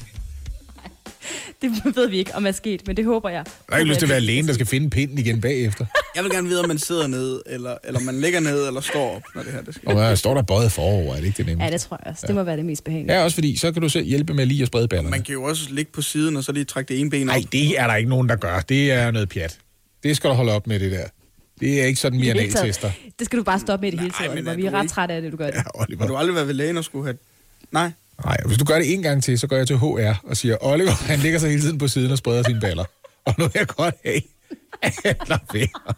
[1.63, 3.45] Det ved vi ikke, om er sket, men det håber jeg.
[3.47, 5.87] Jeg har ikke lyst til at være lægen, der skal finde pinden igen bagefter.
[6.17, 9.17] Jeg vil gerne vide, om man sidder ned, eller, eller man ligger ned, eller står
[9.17, 9.89] op, når det her det sker.
[9.89, 11.65] Og der står der bøjet forover, er det ikke det nemme?
[11.65, 12.27] Ja, det tror jeg også.
[12.27, 13.17] Det må være det mest behagelige.
[13.19, 15.11] Ja, også fordi, så kan du selv hjælpe med lige at sprede ballerne.
[15.11, 17.35] Man kan jo også ligge på siden, og så lige trække det ene ben op.
[17.37, 18.61] Nej, det er der ikke nogen, der gør.
[18.61, 19.59] Det er noget pjat.
[20.03, 21.05] Det skal du holde op med, det der.
[21.61, 22.67] Det er ikke sådan, I det hele Mia taget.
[22.67, 22.91] tester.
[23.19, 24.53] Det skal du bare stoppe med i det hele Nej, taget, men Oliver.
[24.53, 25.55] er Vi er ret ikke- trætte af det, du gør det.
[25.55, 26.07] Ja, Har Oliver.
[26.07, 27.17] du aldrig været ved lægen og skulle have...
[27.73, 27.91] Nej.
[28.25, 30.57] Nej, hvis du gør det en gang til, så går jeg til HR og siger,
[30.61, 32.85] Oliver, han ligger sig hele tiden på siden og spreder sine baller.
[33.25, 33.95] Og nu vil jeg godt
[34.83, 34.93] han
[35.29, 35.95] lader være.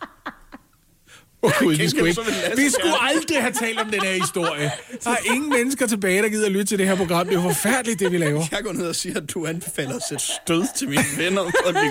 [1.45, 2.23] Åh oh, Gud, vi skulle, ikke,
[2.57, 4.70] vi skulle aldrig have talt om den her historie.
[5.05, 7.27] Der er ingen mennesker tilbage, der gider at lytte til det her program.
[7.27, 8.45] Det er jo forfærdeligt, det vi laver.
[8.51, 11.43] Jeg går ned og siger, at du anbefaler at sætte stød til mine venner.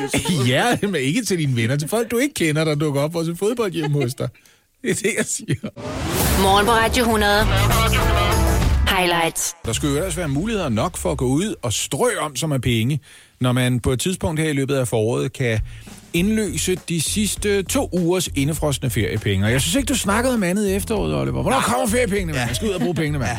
[0.47, 1.75] Ja, men ikke til dine venner.
[1.75, 4.29] Til folk, du ikke kender, der dukker op og til fodbold hjemme hos dig.
[4.81, 5.69] Det er det, jeg siger.
[6.41, 8.40] Morgen på Radio 100.
[8.97, 9.55] Highlights.
[9.65, 12.51] Der skulle jo ellers være muligheder nok for at gå ud og strø om som
[12.51, 12.99] er penge,
[13.39, 15.59] når man på et tidspunkt her i løbet af foråret kan
[16.13, 19.45] indløse de sidste to ugers indefrostende feriepenge.
[19.45, 21.41] Og jeg synes ikke, du snakkede om andet i efteråret, Oliver.
[21.41, 22.47] Hvornår kommer feriepengene, mand?
[22.47, 23.31] Jeg skal ud og bruge pengene, mand.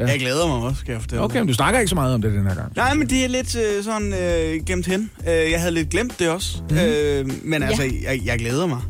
[0.00, 0.06] Ja.
[0.06, 2.22] Jeg glæder mig også, skal jeg fortælle Okay, men du snakker ikke så meget om
[2.22, 2.72] det den her gang.
[2.76, 5.10] Nej, men det er lidt øh, sådan øh, gemt hen.
[5.28, 6.58] Øh, jeg havde lidt glemt det også.
[6.70, 6.76] Mm.
[6.76, 8.80] Øh, men altså, jeg, jeg glæder mig.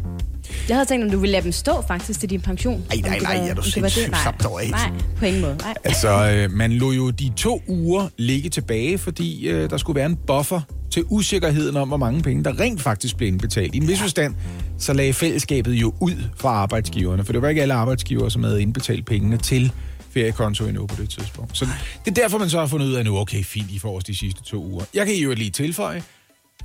[0.68, 2.84] Jeg havde tænkt, om du ville lade dem stå faktisk til din pension.
[2.90, 3.92] Ej, nej, nej, var- er du om det var det?
[3.92, 4.10] sindssyg?
[4.10, 4.20] Nej.
[4.22, 4.70] Slap dog af.
[4.70, 5.56] Nej, på ingen måde.
[5.56, 5.74] Nej.
[5.84, 10.06] Altså, øh, man lå jo de to uger ligge tilbage, fordi øh, der skulle være
[10.06, 13.74] en buffer til usikkerheden om, hvor mange penge, der rent faktisk blev indbetalt.
[13.74, 14.34] I en vis forstand,
[14.78, 18.62] så lagde fællesskabet jo ud fra arbejdsgiverne, for det var ikke alle arbejdsgivere, som havde
[18.62, 19.72] indbetalt pengene til
[20.10, 21.58] feriekonto endnu på det tidspunkt.
[21.58, 21.66] Så
[22.04, 24.04] det er derfor, man så har fundet ud af nu, okay, fint, I får os
[24.04, 24.84] de sidste to uger.
[24.94, 26.02] Jeg kan jo lige tilføje,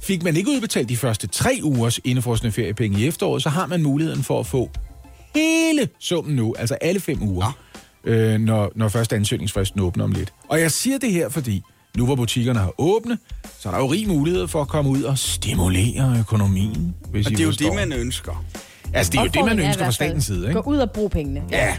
[0.01, 3.83] fik man ikke udbetalt de første tre ugers indefrostende feriepenge i efteråret, så har man
[3.83, 4.69] muligheden for at få
[5.35, 7.57] hele summen nu, altså alle fem uger,
[8.03, 10.33] øh, når, når først ansøgningsfristen åbner om lidt.
[10.47, 11.61] Og jeg siger det her, fordi
[11.97, 13.17] nu hvor butikkerne har åbne,
[13.59, 17.31] så er der jo rig mulighed for at komme ud og stimulere økonomien, hvis Og
[17.31, 18.43] I det er jo det, man ønsker.
[18.93, 20.61] Altså, det er jo det, man er ønsker fra statens side, ikke?
[20.61, 21.43] Gå ud og brug pengene.
[21.51, 21.77] Ja.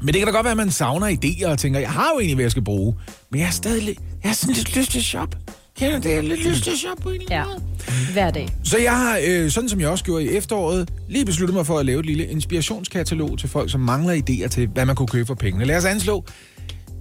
[0.00, 2.18] Men det kan da godt være, at man savner idéer og tænker, jeg har jo
[2.18, 2.94] egentlig, hvad jeg skal bruge.
[3.30, 3.86] Men jeg har stadig
[4.22, 5.36] jeg har sådan lidt lyst til at shoppe.
[5.78, 6.14] Kender du det?
[6.14, 7.42] Har lidt lyst til at shoppe på en eller Ja.
[7.42, 8.12] anden måde.
[8.12, 8.48] Hver dag.
[8.64, 11.78] Så jeg har, øh, sådan som jeg også gjorde i efteråret, lige besluttet mig for
[11.78, 15.26] at lave et lille inspirationskatalog til folk, som mangler idéer til, hvad man kunne købe
[15.26, 15.64] for pengene.
[15.64, 16.24] Lad os anslå,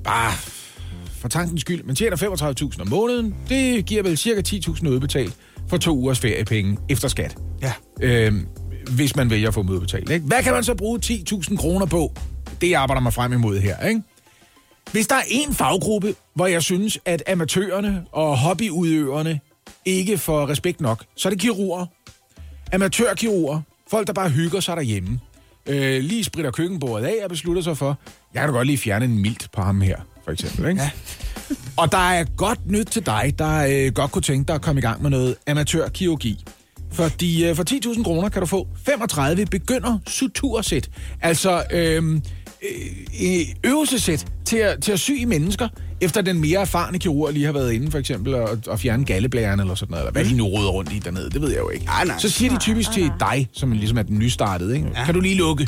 [0.04, 0.32] bare
[1.22, 3.36] for tankens skyld, man tjener 35.000 om måneden.
[3.50, 5.34] Det giver vel cirka 10.000 udbetalt
[5.70, 7.38] for to ugers feriepenge efter skat.
[7.62, 7.74] Ja.
[8.02, 8.34] Øh,
[8.92, 10.10] hvis man vælger at få dem udbetalt.
[10.10, 10.26] Ikke?
[10.26, 12.14] Hvad kan man så bruge 10.000 kroner på?
[12.62, 13.88] Det arbejder mig frem imod her.
[13.88, 14.02] Ikke?
[14.92, 19.40] Hvis der er en faggruppe, hvor jeg synes, at amatørerne og hobbyudøverne
[19.86, 21.86] ikke får respekt nok, så er det kirurger.
[22.74, 23.62] Amatørkirurger.
[23.92, 25.20] Folk, der bare hygger sig derhjemme.
[25.66, 27.98] Øh, lige spritter køkkenbordet af og beslutter sig for,
[28.34, 30.70] jeg kan da godt lige fjerne en milt på ham her, for eksempel.
[30.70, 30.82] Ikke?
[30.82, 30.90] Ja.
[31.78, 34.80] Og der er godt nyt til dig, der øh, godt kunne tænke dig at komme
[34.80, 36.44] i gang med noget amatørkirurgi.
[36.92, 40.90] Fordi øh, for 10.000 kroner kan du få 35 begynder sutursæt.
[41.22, 42.22] Altså øh,
[43.22, 45.68] øh, øvelsesæt til at, til at sy i mennesker,
[46.02, 49.60] efter den mere erfarne kirurg lige har været inde for eksempel og, og fjerne galleblæren
[49.60, 51.70] eller sådan noget, eller hvad de nu råder rundt i dernede, det ved jeg jo
[51.70, 51.86] ikke.
[51.86, 52.18] Nej, nej.
[52.18, 54.88] Så siger de typisk til dig, som ligesom er den nystartede, ikke?
[54.96, 55.06] Ja.
[55.06, 55.68] kan du lige lukke?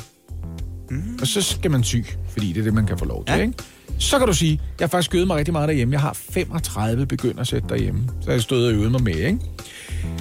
[0.90, 1.18] Mm.
[1.22, 1.96] Og så skal man sy,
[2.30, 3.42] fordi det er det, man kan få lov til, ja.
[3.42, 3.54] ikke?
[4.00, 5.92] Så kan du sige, jeg har faktisk øvet mig rigtig meget derhjemme.
[5.92, 8.10] Jeg har 35 begyndersæt derhjemme.
[8.22, 9.40] Så jeg stået og øvet mig med, ikke?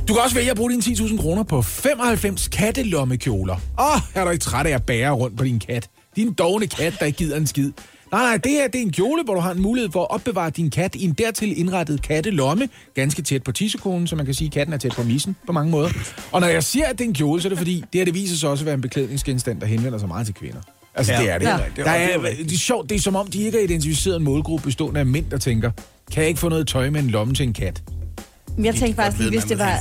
[0.09, 3.55] Du kan også vælge at bruge dine 10.000 kroner på 95 kattelommekjoler.
[3.55, 5.89] Åh, oh, er du ikke træt af at bære rundt på din kat?
[6.17, 7.73] Din dogne kat, der ikke gider en skid.
[8.13, 10.11] Nej, nej, det her det er en kjole, hvor du har en mulighed for at
[10.11, 14.35] opbevare din kat i en dertil indrettet kattelomme, ganske tæt på tissekonen, så man kan
[14.35, 15.91] sige, at katten er tæt på missen på mange måder.
[16.33, 18.05] Og når jeg siger, at det er en kjole, så er det fordi, det her
[18.05, 20.61] det viser sig også at være en beklædningsgenstand, der henvender sig meget til kvinder.
[20.95, 21.47] Altså, ja, det er det.
[21.47, 21.85] Ja.
[21.85, 24.65] Der er, det er sjovt, det er som om, de ikke har identificeret en målgruppe
[24.65, 25.71] bestående af mænd, der tænker,
[26.13, 27.83] kan jeg ikke få noget tøj med en lomme til en kat?
[28.59, 29.79] Jeg tænkte faktisk, lige, hvis det var...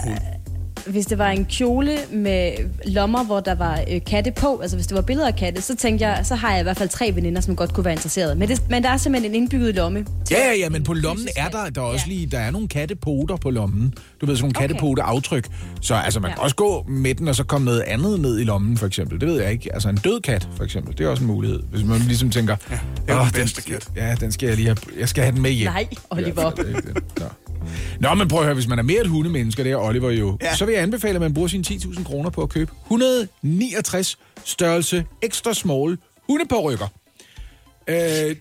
[0.88, 2.52] Hvis det var en kjole med
[2.86, 5.76] lommer, hvor der var øh, katte på, altså hvis det var billeder af katte, så
[5.76, 8.36] tænkte jeg, så har jeg i hvert fald tre veninder, som godt kunne være interesserede.
[8.36, 10.06] Men, det, men der er simpelthen en indbygget lomme.
[10.32, 12.14] Ja, ja, ja, men på lommen er der, der er også Ja.
[12.14, 13.94] lige, der er nogle kattepoter på lommen.
[14.22, 14.68] Du ved, sådan nogle Okay.
[14.68, 15.48] kattepote-aftryk.
[15.82, 16.36] Så altså, man Ja.
[16.36, 19.20] kan også gå med den, og så komme noget andet ned i lommen, for eksempel.
[19.20, 19.74] Det ved jeg ikke.
[19.74, 20.98] Altså en død kat, for eksempel.
[20.98, 21.60] Det er også en mulighed.
[21.72, 22.76] Hvis man ligesom tænker, ja,
[23.08, 25.52] det er den kat." Ja, den skal jeg lige have, jeg skal have den med
[25.52, 25.68] hjem.
[25.72, 26.42] Nej, Oliver.
[26.58, 27.04] Ja, det ikke det.
[28.00, 28.14] Nå.
[28.14, 30.56] Men prøv at høre, hvis man er mere et hundemenneske, det er Oliver jo, ja.
[30.56, 35.06] Så vil jeg anbefale, at man bruger sine 10.000 kroner på at købe 169 størrelse
[35.22, 35.98] ekstra small
[36.30, 36.88] hundeparykker.
[37.88, 38.36] Øh,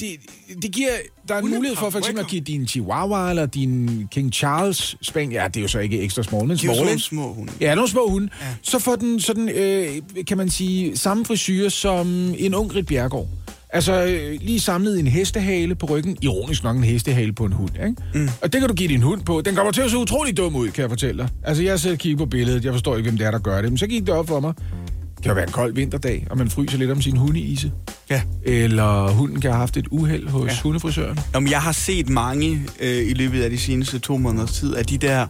[0.00, 0.16] det,
[0.62, 0.90] det giver,
[1.28, 4.96] der er en mulighed for for eksempel at give din Chihuahua eller din King Charles
[5.02, 7.02] Spaniel, ja, det er jo så ikke ekstra small, men er small, sådan nogle ikke?
[7.02, 7.52] små hunde.
[7.60, 8.28] Ja, nogle små hunde.
[8.40, 8.46] Ja.
[8.62, 9.88] Så får den sådan, øh,
[10.26, 13.28] kan man sige, samme frisyr som en ung Rit Bjergård.
[13.72, 16.16] Altså øh, lige samlet i en hestehale på ryggen.
[16.22, 17.94] Ironisk nok en hestehale på en hund, ikke?
[18.14, 18.28] Mm.
[18.42, 19.40] Og det kan du give din hund på.
[19.40, 21.28] Den kommer til at se utrolig dum ud, kan jeg fortælle dig.
[21.44, 22.64] Altså jeg og kigger på billedet.
[22.64, 23.70] Jeg forstår ikke, hvem det er, der gør det.
[23.70, 24.54] Men så gik det op for mig.
[24.56, 27.72] Det kan jo være en kold vinterdag, og man fryser lidt om sin hundeise.
[28.10, 28.22] Ja.
[28.42, 30.50] Eller hunden kan have haft et uheld hos.
[30.50, 30.56] Ja.
[30.62, 31.18] hundefrisøren.
[31.34, 34.84] Jamen, jeg har set mange øh, i løbet af de seneste to måneders tid af
[34.84, 35.26] de der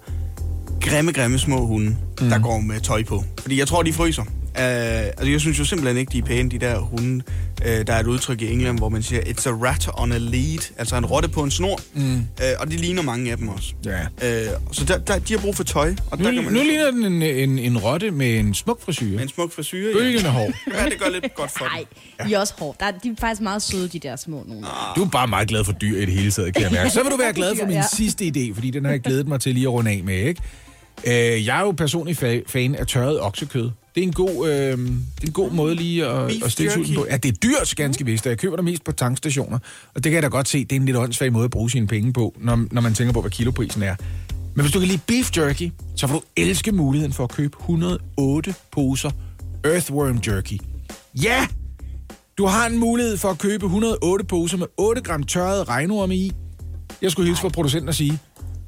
[0.80, 2.28] grimme, grimme små hunde, mm.
[2.28, 3.24] der går med tøj på.
[3.40, 4.22] Fordi jeg tror, de fryser.
[4.60, 7.24] Altså, jeg synes jo simpelthen ikke, de er pæne, de der hunde.
[7.66, 10.18] Øh, der er et udtryk i England, hvor man siger, it's a rat on a
[10.18, 10.72] lead.
[10.78, 11.80] Altså en rotte på en snor.
[11.94, 12.14] Mm.
[12.16, 12.20] Øh,
[12.58, 13.72] og de ligner mange af dem også.
[13.84, 14.00] Ja.
[14.22, 15.94] Øh, så der, der, de har brug for tøj.
[16.10, 18.82] Og Nu, der kan man nu ligner den en, en, en rotte med en smuk
[18.84, 19.06] frisyr.
[19.14, 19.92] med en smuk frisyr.
[19.92, 20.50] Bølgende hår.
[20.78, 21.84] Ja, det gør lidt godt for Nej,
[22.20, 22.26] dem.
[22.28, 22.76] de er også hårde.
[22.80, 24.66] Der, er- de er faktisk meget søde, de der små nogle.
[24.96, 26.90] Du er bare meget glad for dyr i det hele taget, kan jeg mærke.
[26.90, 27.84] Så vil du være glad for min Ja.
[27.96, 30.42] sidste idé, fordi den har jeg glædet mig til lige at runde af med, ikke?
[31.06, 33.70] Øh, jeg er jo personlig fa- fan af tørret oksekød.
[33.94, 36.72] Det er en god, øh, det er en god måde lige at, Beef at stille
[36.72, 37.06] sulten på.
[37.10, 38.26] Ja, det er dyrt, ganske vist.
[38.26, 39.58] og Jeg køber det mest på tankstationer.
[39.94, 41.70] Og det kan jeg da godt se, det er en lidt åndssvag måde at bruge
[41.70, 43.94] sine penge på, når, når man tænker på, hvad kiloprisen er.
[44.54, 47.56] Men hvis du kan lide beef jerky, så får du elske muligheden for at købe
[47.60, 49.10] 108 poser
[49.64, 50.58] earthworm jerky.
[51.22, 51.46] Ja!
[52.38, 56.32] Du har en mulighed for at købe 108 poser med 8 gram tørrede regnorme i.
[57.02, 58.18] Jeg skulle hilse fra producenten og sige,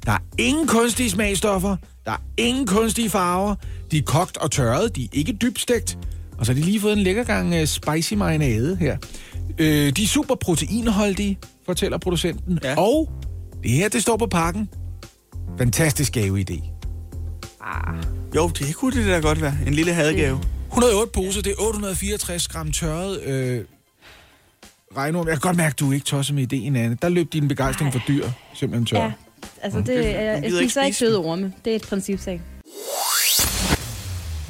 [0.05, 3.55] der er ingen kunstige smagstoffer, der er ingen kunstige farver,
[3.91, 5.97] de er kogt og tørret, de er ikke dybstegt,
[6.37, 8.97] og så har de lige fået en lækker gang uh, spicy marinade her.
[9.57, 12.75] Øh, de er super proteinholdige, fortæller producenten, Ja.
[12.79, 13.11] og
[13.63, 14.69] det her, det står på pakken.
[15.57, 16.63] Fantastisk gaveidé.
[18.35, 19.53] Jo, det kunne det da godt være.
[19.67, 20.39] En lille hadegave.
[20.67, 23.63] 108 poser, det er 864 gram tørret øh,
[24.97, 25.27] regnorm.
[25.27, 26.97] Jeg kan godt mærke, at du ikke tosset med ideen, Anne.
[27.01, 28.97] Der løb din begejstring for dyr simpelthen tør.
[29.03, 29.11] Ja,
[29.65, 31.53] altså det, jeg, jeg ikke spiser ikke døde orme.
[31.65, 32.41] Det er et principsag.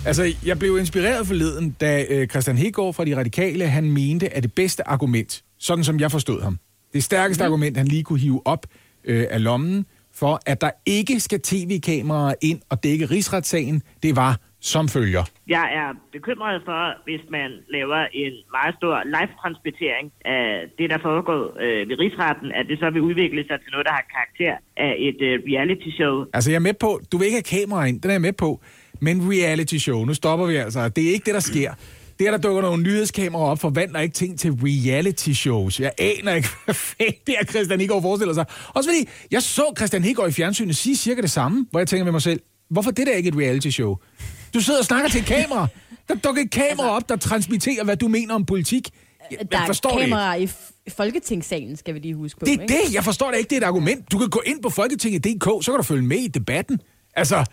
[0.06, 4.44] Altså, jeg blev inspireret forleden, da øh, Christian Hegård fra De Radikale, han mente, at
[4.44, 6.60] det bedste argument, sådan som jeg forstod ham,
[6.94, 7.46] det stærkeste mm.
[7.46, 8.66] argument, han lige kunne hive op
[9.04, 14.40] øh, af lommen, for at der ikke skal tv-kameraer ind og dække rigsretssagen, det var
[14.74, 15.24] som følger.
[15.56, 20.06] Jeg er bekymret for, hvis man laver en meget stor live-transmittering
[20.38, 20.44] af
[20.78, 23.94] det, der foregår øh, ved rigsretten, at det så vil udvikle sig til noget, der
[24.00, 26.14] har karakter af et øh, reality-show.
[26.34, 28.34] Altså, jeg er med på, du vil ikke have kamera ind, den er jeg med
[28.46, 28.50] på,
[29.06, 30.90] men reality show, nu stopper vi altså.
[30.90, 31.72] Det er ikke det, der sker.
[32.20, 35.80] Det, er, der dukker nogle nyhedskameraer op, forvandler ikke ting til reality shows.
[35.80, 38.46] Jeg aner ikke, hvad fanden det er, Christian Hegård forestiller sig.
[38.76, 42.04] Også fordi, jeg så Christian Hegård i fjernsynet sige cirka det samme, hvor jeg tænker
[42.04, 42.40] med mig selv,
[42.70, 43.98] hvorfor det der ikke et reality show?
[44.56, 45.68] Du sidder og snakker til et kamera.
[46.08, 48.90] Der dukker et kamera op, der transmitterer, hvad du mener om politik.
[49.32, 50.02] Jeg, Der jeg er forstår ikke.
[50.02, 50.50] kameraer i
[50.90, 52.46] Folketingssalen, skal vi lige huske på.
[52.46, 52.74] Det er ikke?
[52.74, 52.94] det.
[52.94, 54.12] Jeg forstår det ikke, det er et argument.
[54.12, 56.80] Du kan gå ind på Folketinget.dk, så kan du følge med i debatten.
[57.16, 57.46] Altså,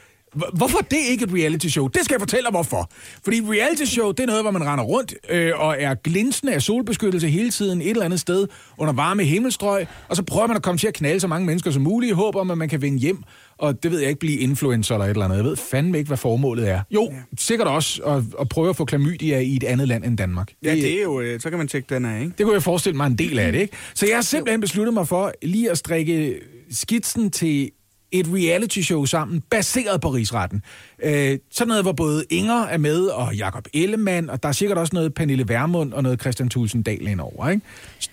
[0.55, 1.87] hvorfor det ikke et reality show?
[1.89, 2.91] Det skal jeg fortælle dig, hvorfor.
[3.25, 6.63] Fordi reality show, det er noget, hvor man render rundt øh, og er glinsende af
[6.63, 10.63] solbeskyttelse hele tiden et eller andet sted under varme himmelstrøg, og så prøver man at
[10.63, 12.83] komme til at knalde så mange mennesker som muligt i håb om, at man kan
[12.83, 13.19] vinde hjem,
[13.59, 15.37] og det ved jeg ikke, blive influencer eller et eller andet.
[15.37, 16.81] Jeg ved fandme ikke, hvad formålet er.
[16.91, 17.17] Jo, ja.
[17.39, 20.53] sikkert også at, at prøve at få klamydia i et andet land end Danmark.
[20.63, 21.21] Ja, det er jo...
[21.21, 22.33] øh, Så kan man tjekke den af, ikke?
[22.39, 23.77] Det kunne jeg forestille mig en del af det, ikke?
[23.95, 27.71] Så jeg har simpelthen besluttet mig for lige at strikke skitsen til
[28.13, 30.63] et reality show sammen, baseret på rigsretten.
[31.05, 34.79] Øh, sådan noget, hvor både Inger er med, og Jakob Ellemann, og der er sikkert
[34.79, 37.67] også noget Pernille Vermund og noget Christian Thulsen Dahl indover, ikke?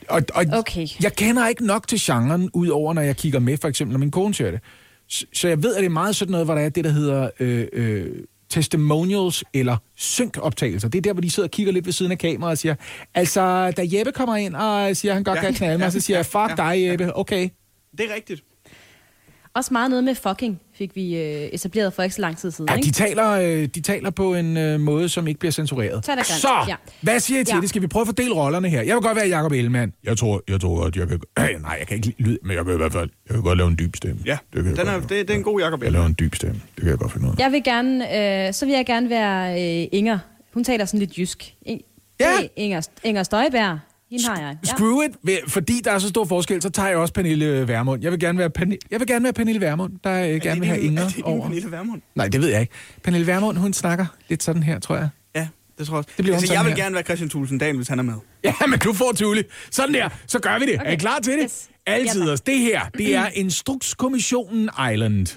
[0.09, 0.87] Og, og Okay.
[1.03, 4.11] jeg kender ikke nok til genren, udover når jeg kigger med, for eksempel, når min
[4.11, 4.59] kone ser det.
[5.07, 6.91] Så, så jeg ved, at det er meget sådan noget, hvor der er det, der
[6.91, 7.29] hedder...
[7.39, 8.05] Øh, øh,
[8.49, 10.87] testimonials eller synkoptagelser.
[10.89, 12.75] Det er der, hvor de sidder og kigger lidt ved siden af kameraet og siger,
[13.15, 15.89] altså, da Jeppe kommer ind og siger, at han godt Ja, kan knalde mig, ja,
[15.89, 17.49] så siger jeg, fuck ja, dig, Jeppe, okay.
[17.97, 18.43] Det er rigtigt.
[19.55, 21.21] Også meget noget med fucking fik vi øh,
[21.53, 22.69] etableret for ikke så lang tid siden.
[22.69, 22.91] Ja, de ikke?
[22.91, 26.07] taler, øh, de taler på en øh, måde, som ikke bliver censureret.
[26.09, 26.75] Er grænser, Så, ja.
[27.01, 27.61] hvad siger I til Ja.
[27.61, 27.69] det?
[27.69, 28.81] Skal vi prøve at fordele rollerne her?
[28.81, 29.93] Jeg vil godt være Jacob Ellemann.
[30.03, 31.19] Jeg tror, jeg tror godt, jeg kan...
[31.39, 33.09] Øh, nej, jeg kan ikke lide lyd, men jeg kan i hvert fald...
[33.27, 34.21] Jeg kan godt lave en dyb stemme.
[34.25, 35.09] Ja, det kan jeg den er, godt.
[35.09, 36.61] det, det er en god Jacob Jeg laver en dyb stemme.
[36.75, 37.39] Det kan jeg godt finde ud af.
[37.39, 40.19] Jeg vil gerne, øh, så vil jeg gerne være øh, Inger.
[40.53, 41.53] Hun taler sådan lidt jysk.
[41.61, 41.81] In-
[42.19, 42.25] Ja.
[42.25, 43.79] Er Inger, Inger Støjberg.
[44.11, 44.57] Hende har jeg.
[44.65, 44.69] Ja.
[44.69, 45.37] Screw it.
[45.47, 48.03] Fordi der er så stor forskel, så tager jeg også Pernille Vermund.
[48.03, 50.69] Jeg vil gerne være, Pernille, jeg vil gerne være Pernille Vermund, der øh, gerne vil
[50.69, 51.47] have Inger Er det din over.
[51.47, 52.01] Pernille Vermund?
[52.15, 52.73] Nej, det ved jeg ikke.
[53.03, 55.09] Pernille Vermund, hun snakker lidt sådan her, tror jeg.
[55.35, 55.47] Ja,
[55.77, 56.09] det tror jeg også.
[56.17, 56.83] Det bliver altså, sådan jeg vil her.
[56.83, 58.13] gerne være Christian Thulsen Dahl, hvis han er med.
[58.43, 59.43] Ja, men du får Tuli.
[59.71, 60.09] Sådan der.
[60.27, 60.75] Så gør vi det.
[60.75, 60.87] Okay.
[60.89, 61.43] Er I klar til det?
[61.43, 61.69] Yes.
[61.87, 62.23] Altid.
[62.29, 65.27] Ja, det her, det er Instrukskommissionen Island.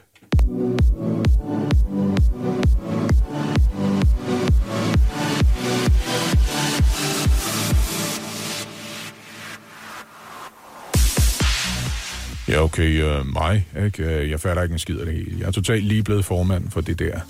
[12.53, 14.03] Ja, okay, uh, mig, ikke?
[14.05, 15.36] Øh, Jeg fatter ikke en skid af det hele.
[15.38, 17.20] Jeg er totalt lige blevet formand for det der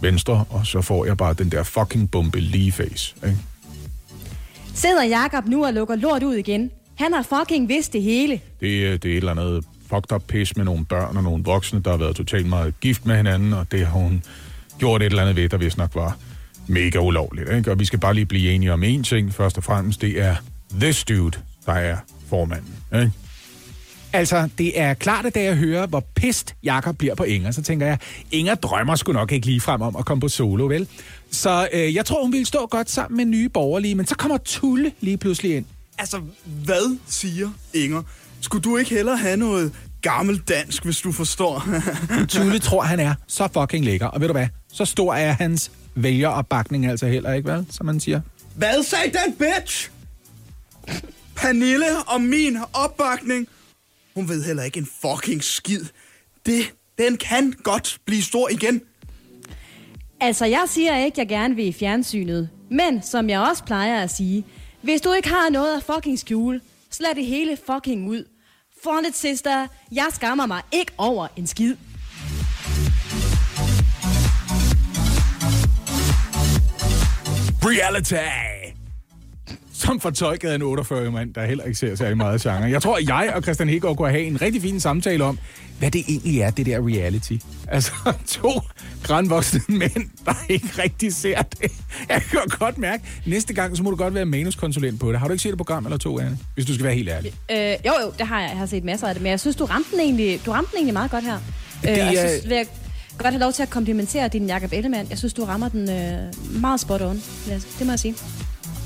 [0.00, 3.38] venstre, og så får jeg bare den der fucking bombe lige face, ikke?
[4.74, 6.70] Sidder Jakob nu og lukker lort ud igen?
[6.98, 8.40] Han har fucking vidst det hele.
[8.60, 11.44] Det, er- det er et eller andet fucked up pis med nogle børn og nogle
[11.44, 14.22] voksne, der har været totalt meget gift med hinanden, og det har hun
[14.78, 16.16] gjort et eller andet ved, der vist nok var
[16.66, 17.50] mega ulovligt.
[17.52, 17.70] Ikke?
[17.70, 19.34] Og vi skal bare lige blive enige om én ting.
[19.34, 20.36] Først og fremmest, det er
[20.80, 21.96] this dude, der er
[22.28, 22.74] formanden.
[22.94, 23.10] Ikke?
[24.12, 27.62] Altså, det er klart, at da jeg hører, hvor pist Jakob bliver på Inger, så
[27.62, 27.98] tænker jeg,
[28.30, 30.88] Inger drømmer sgu nok ikke lige frem om at komme på solo, vel?
[31.30, 34.38] Så øh, jeg tror, hun ville stå godt sammen med nye borgerlige, men så kommer
[34.38, 35.64] Tulle lige pludselig ind.
[35.98, 38.02] Altså, hvad siger Inger?
[38.40, 41.64] Skulle du ikke hellere have noget gammelt dansk, hvis du forstår?
[42.28, 44.46] Tulle tror, han er så fucking lækker, og ved du hvad?
[44.72, 47.66] Så stor er hans vælgeropbakning altså heller ikke, vel?
[47.70, 48.20] Som man siger.
[48.54, 49.90] hvad sagde den bitch?
[51.36, 53.48] Pernille og min opbakning.
[54.14, 55.84] Hun ved heller ikke en fucking skid.
[56.46, 58.82] Det, den kan godt blive stor igen.
[60.20, 62.50] Altså, jeg siger ikke, jeg gerne vil i fjernsynet.
[62.70, 64.44] Men, som jeg også plejer at sige,
[64.82, 66.60] hvis du ikke har noget at fucking skjule,
[66.90, 68.24] så lad det hele fucking ud.
[68.82, 69.66] For it, sister.
[69.92, 71.76] Jeg skammer mig ikke over en skid.
[77.64, 78.61] Reality!
[79.82, 82.62] Som fortolket af en 48 mand, der heller ikke ser særlig meget genre.
[82.70, 85.38] Jeg tror, at jeg og Christian Hegård kunne have en rigtig fin samtale om,
[85.78, 87.32] hvad det egentlig er, det der reality.
[87.68, 87.92] Altså,
[88.26, 88.60] to
[89.02, 91.72] grænvoksne mænd, der ikke rigtig ser det.
[92.08, 95.20] Jeg kan godt mærke, næste gang, så må du godt være manuskonsulent på det.
[95.20, 96.38] Har du ikke set et program eller to, Anne?
[96.54, 97.32] Hvis du skal være helt ærlig.
[97.50, 98.48] Øh, jo, jo, det har jeg.
[98.50, 99.22] Jeg har set masser af det.
[99.22, 101.38] Men jeg synes, du ramte den egentlig, du ramte den egentlig meget godt her.
[101.84, 102.66] Øh, Det og jeg synes, vil jeg
[103.18, 105.06] godt have lov til at komplimentere din Jacob Ellemann.
[105.10, 107.22] Jeg synes, du rammer den øh, meget spot on.
[107.78, 108.14] Det må jeg sige.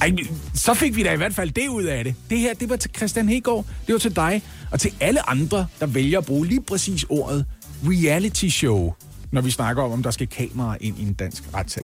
[0.00, 0.12] Ej,
[0.54, 2.14] så fik vi da i hvert fald det ud af det.
[2.30, 4.42] Det her, det var til Christian Hegård, det var til dig,
[4.72, 7.44] og til alle andre, der vælger at bruge lige præcis ordet
[7.84, 8.94] reality show,
[9.32, 11.82] når vi snakker om, om der skal kameraer ind i en dansk retssag.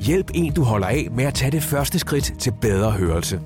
[0.00, 3.40] Hjælp en, du holder af med at tage det første skridt til bedre hørelse.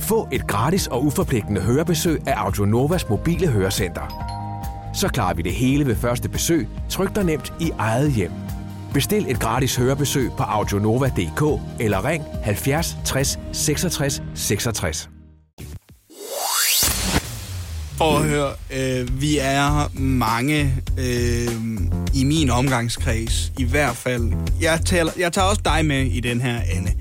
[0.00, 4.34] Få et gratis og uforpligtende hørebesøg af Audionovas mobile hørecenter.
[4.94, 8.30] Så klarer vi det hele ved første besøg, tryk dig nemt i eget hjem.
[8.94, 15.08] Bestil et gratis hørebesøg på audionova.dk eller ring 70 60 66 66.
[17.98, 21.48] For at høre, øh, vi er mange øh,
[22.14, 24.32] i min omgangskreds, i hvert fald.
[24.60, 26.92] Jeg, taler, jeg tager også dig med i den her, Anne,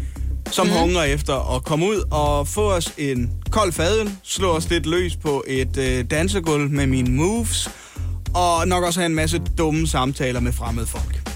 [0.52, 0.74] som mm.
[0.74, 5.16] hungrer efter at komme ud og få os en kold fadøl, slå os lidt løs
[5.16, 7.70] på et øh, dansegulv med mine moves,
[8.34, 11.33] og nok også have en masse dumme samtaler med fremmede folk.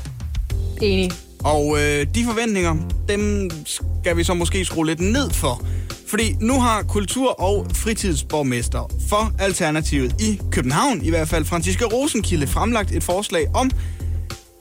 [0.82, 1.12] Enig.
[1.44, 2.76] Og øh, de forventninger,
[3.10, 5.66] dem skal vi så måske skrue lidt ned for.
[6.08, 12.48] Fordi nu har kultur- og fritidsborgmester for Alternativet i København, i hvert fald Franziska Rosenkilde,
[12.48, 13.72] fremlagt et forslag om,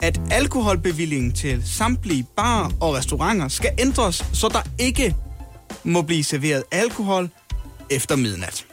[0.01, 5.15] at alkoholbevillingen til samtlige barer og restauranter skal ændres, så der ikke
[5.83, 7.29] må blive serveret alkohol
[7.89, 8.65] efter midnat.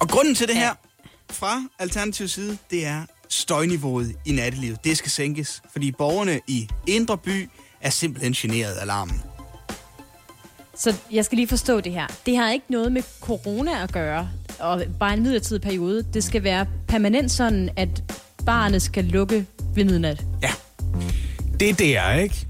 [0.00, 0.70] Og grunden til det her
[1.30, 4.84] fra Alternativets side, det er støjniveauet i nattelivet.
[4.84, 7.48] Det skal sænkes, fordi borgerne i Indre By
[7.80, 9.22] er simpelthen generet af larmen.
[10.78, 12.06] Så jeg skal lige forstå det her.
[12.26, 16.02] Det har ikke noget med corona at gøre, og bare en midlertidig periode.
[16.14, 18.02] Det skal være permanent sådan, at
[18.46, 20.24] barnet skal lukke ved midnat.
[20.42, 20.50] Ja,
[21.60, 22.46] Det er det, er, ikke?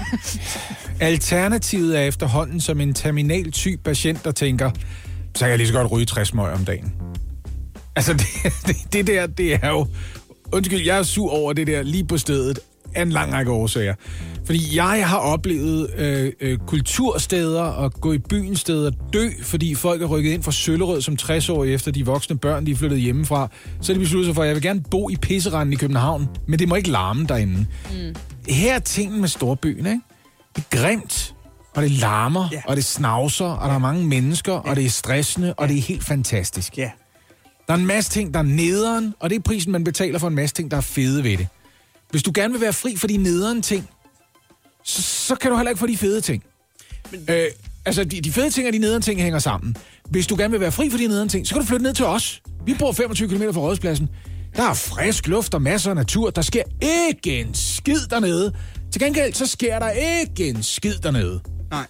[1.00, 4.70] Alternativet er efterhånden som en terminal type patient, der tænker,
[5.34, 6.92] så kan jeg lige så godt ryge 60 møg om dagen.
[7.96, 8.26] Altså, det,
[8.66, 9.86] det, det der, det er jo...
[10.52, 12.58] Undskyld, jeg er sur over det der lige på stedet
[12.94, 13.94] af en lang række årsager.
[14.46, 20.02] Fordi jeg har oplevet øh, øh, kultursteder og gå i byen steder dø, fordi folk
[20.02, 23.00] er rykket ind fra Søllerød som 60 år efter de voksne børn, de er flyttet
[23.00, 23.48] hjemmefra.
[23.80, 26.28] Så er de besluttet sig for, at jeg vil gerne bo i pisseranden i København,
[26.46, 27.66] men det må ikke larme derinde.
[27.92, 28.14] Mm.
[28.48, 30.00] Her er tingen med storbyen, ikke?
[30.56, 31.34] Det er grimt,
[31.74, 32.56] og det larmer, Ja.
[32.56, 32.62] ja.
[32.66, 35.82] og det snavser, og der er mange mennesker, og det er stressende, og det er
[35.82, 36.78] helt fantastisk.
[36.78, 36.90] ja.
[37.66, 40.28] Der er en masse ting, der er nederen, og det er prisen, man betaler for
[40.28, 41.46] en masse ting, der er fede ved det.
[42.10, 43.88] Hvis du gerne vil være fri for de nederen ting,
[44.84, 46.44] så, så kan du heller ikke få de fede ting.
[47.10, 47.20] Men...
[47.30, 47.44] Øh,
[47.86, 49.76] altså, de, de fede ting og de nederen ting hænger sammen.
[50.10, 51.94] Hvis du gerne vil være fri for de nederen ting, så kan du flytte ned
[51.94, 52.42] til os.
[52.66, 54.08] Vi bor 25 km fra Rådspladsen.
[54.56, 56.30] Der er frisk luft og masser af natur.
[56.30, 56.62] Der sker
[57.08, 58.52] ikke en skid dernede.
[58.92, 61.40] Til gengæld, så sker der ikke en skid dernede.
[61.70, 61.86] Nej.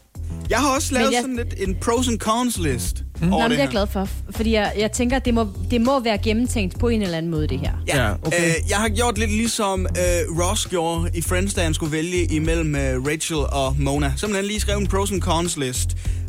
[0.50, 3.28] Jeg har også lavet jeg- sådan lidt en pros and cons list mm.
[3.28, 5.80] Nå, men det er jeg glad for, fordi jeg, jeg tænker, at det må, det
[5.80, 7.72] må være gennemtænkt på en eller anden måde, det her.
[7.88, 8.48] Ja, Ja, okay.
[8.48, 12.24] øh, jeg har gjort lidt ligesom øh, Ross gjorde i Friends, da han skulle vælge
[12.24, 14.12] imellem øh, Rachel og Mona.
[14.16, 15.88] Simpelthen lige skrevet en pros and cons list.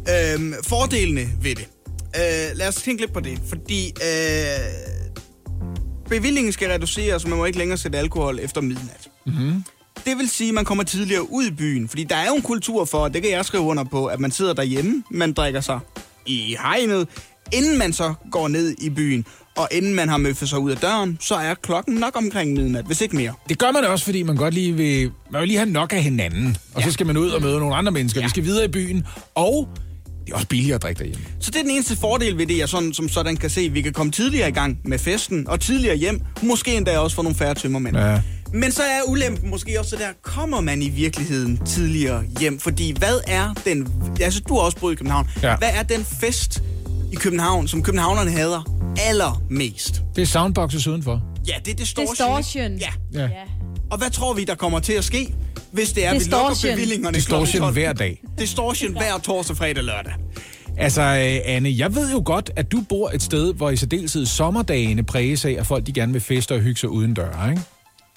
[0.10, 1.68] Øh, fordelene ved det.
[2.16, 5.04] Øh, lad os tænke lidt på det, fordi øh,
[6.10, 9.10] bevillingen skal reduceres, og man må ikke længere sætte alkohol efter midnat.
[9.26, 9.64] Mm-hmm.
[10.06, 12.42] Det vil sige, at man kommer tidligere ud i byen, fordi der er jo en
[12.42, 15.80] kultur for, det kan jeg skrive under på, at man sidder derhjemme, man drikker sig
[16.26, 17.08] i hegnet,
[17.52, 19.26] inden man så går ned i byen.
[19.58, 22.86] Og inden man har møffet sig ud af døren, så er klokken nok omkring midnat,
[22.86, 23.34] hvis ikke mere.
[23.50, 26.04] Det gør man også, fordi man godt lige vil, man vil lige have nok af
[26.04, 26.58] hinanden.
[26.74, 26.88] Og ja.
[26.88, 28.22] så skal man ud og møde nogle andre mennesker.
[28.22, 28.26] Ja.
[28.26, 29.06] Vi skal videre i byen.
[29.36, 29.68] Og
[30.26, 31.24] Det er også billigere at drikke derhjemme.
[31.40, 33.70] Så det er den eneste fordel ved det, jeg sådan, som sådan kan se.
[33.70, 36.22] Vi kan komme tidligere i gang med festen, og tidligere hjem.
[36.44, 37.98] Måske endda også få nogle færre tømmermænd.
[37.98, 38.22] Ja.
[38.54, 42.60] Men så er ulempen måske også der, kommer man i virkeligheden tidligere hjem?
[42.60, 43.88] Fordi hvad er den...
[44.22, 45.30] Altså, du har også boet i København.
[45.44, 45.56] Ja.
[45.58, 46.64] Hvad er den fest
[47.12, 48.62] i København, som københavnerne hader
[49.00, 50.02] allermest?
[50.16, 51.22] Det er soundboxes udenfor.
[51.48, 52.38] Ja, det er distortion.
[52.38, 52.78] Distortion.
[52.78, 52.90] Ja.
[53.14, 53.22] Ja.
[53.22, 53.30] Ja.
[53.92, 55.34] Og hvad tror vi, der kommer til at ske,
[55.72, 56.76] hvis det er, vi lukker Distortion.
[56.76, 57.74] bevillingerne Distortion klokken 12?
[57.74, 58.22] hver dag.
[58.40, 60.14] Distortion hver torsdag, fredag, lørdag.
[60.78, 64.26] Altså, øh, Anne, jeg ved jo godt, at du bor et sted, hvor i særdeleshed
[64.26, 67.62] sommerdagene præges af, at folk de gerne vil feste og hygge sig uden døre, ikke?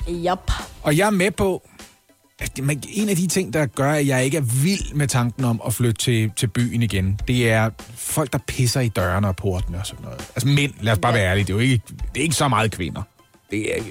[0.08, 0.50] Yep.
[0.82, 1.68] Og jeg er med på,
[2.38, 5.60] at en af de ting, der gør, at jeg ikke er vild med tanken om
[5.66, 9.78] at flytte til, til byen igen, det er folk, der pisser i dørene og portene
[9.78, 10.20] og sådan noget.
[10.20, 12.48] Altså mænd, lad os bare være ærlige, det er jo ikke, det er ikke så
[12.48, 13.02] meget kvinder.
[13.50, 13.82] Det er,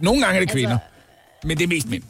[0.00, 0.78] nogle gange er det kvinder,
[1.44, 2.02] men det er mest mænd.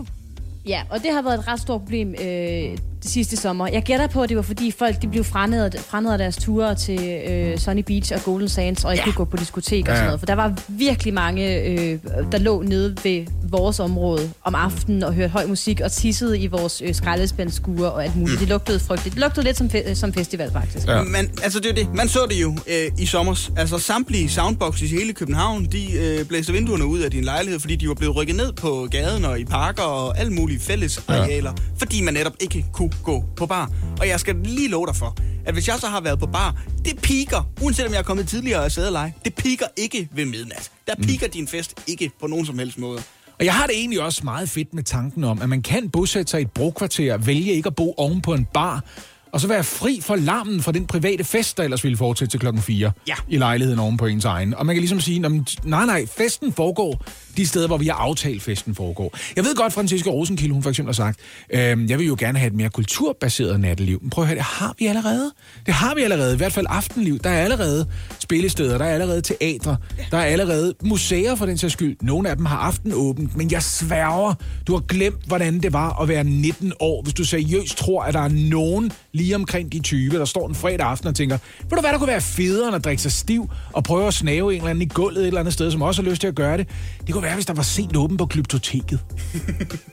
[0.66, 3.68] Ja, og det har været et ret stort problem øh, det sidste sommer.
[3.68, 7.22] Jeg gætter på, at det var fordi folk de blev franadet, franadet deres ture til
[7.28, 9.04] øh, Sunny Beach og Golden Sands, og ikke Ja.
[9.04, 9.94] kunne gå på diskotek og Ja.
[9.94, 10.20] sådan noget.
[10.20, 11.98] For der var virkelig mange, øh,
[12.32, 16.46] der lå nede ved vores område om aftenen og hørte høj musik og tissede i
[16.46, 18.40] vores øh, skraldespandskure og alt muligt.
[18.40, 19.14] Det lugtede frygteligt.
[19.14, 20.86] Det lugtede lidt som, fe- som festival, faktisk.
[20.88, 21.02] Ja.
[21.02, 21.94] Men altså, det er jo det.
[21.96, 23.48] Man så det jo øh, i sommer.
[23.56, 27.76] Altså, samtlige soundboxes i hele København, de øh, blæste vinduerne ud af din lejlighed, fordi
[27.76, 31.50] de var blevet rykket ned på gaden og i parker og alle mulige fælles arealer,
[31.50, 31.62] ja.
[31.78, 33.70] fordi man netop ikke kunne gå på bar.
[34.00, 35.16] Og jeg skal lige love dig for,
[35.46, 38.28] at hvis jeg så har været på bar, det piker, uanset om jeg er kommet
[38.28, 40.70] tidligere og og lege, det piker ikke ved midnat.
[40.86, 42.98] Der piker din fest ikke på nogen som helst måde.
[43.38, 46.30] Og jeg har det egentlig også meget fedt med tanken om, at man kan bosætte
[46.30, 48.84] sig i et brokvarter, vælge ikke at bo oven på en bar,
[49.32, 52.40] og så være fri for larmen fra den private fest, der ellers ville fortsætte til
[52.40, 53.14] klokken 4 Ja.
[53.28, 54.54] i lejligheden oven på ens egen.
[54.54, 57.04] Og man kan ligesom sige, "Nå, men nej, nej, festen foregår
[57.36, 59.16] de steder, hvor vi har aftalt, festen foregår.
[59.36, 61.20] Jeg ved godt, Franziska Rosenkilde, hun for eksempel har sagt,
[61.50, 63.98] øh, jeg vil jo gerne have et mere kulturbaseret natteliv.
[64.02, 65.32] Men prøv at høre, det har vi allerede.
[65.66, 67.18] Det har vi allerede, i hvert fald aftenliv.
[67.18, 67.86] Der er allerede
[68.18, 69.76] spillesteder, der er allerede teatre,
[70.10, 71.96] der er allerede museer for den sags skyld.
[72.02, 74.34] Nogle af dem har aften åbent, men jeg sværger,
[74.66, 78.14] du har glemt, hvordan det var at være 19 år, hvis du seriøst tror, at
[78.14, 81.70] der er nogen lige omkring de 20, der står en fredag aften og tænker, ved
[81.70, 84.52] du hvad, der kunne være federe end at drikke sig stiv og prøve at snave
[84.52, 86.34] en eller anden i gulvet et eller andet sted, som også har lyst til at
[86.34, 86.68] gøre det.
[87.06, 89.00] Det kunne være, hvis der var sent åben på Glyptoteket.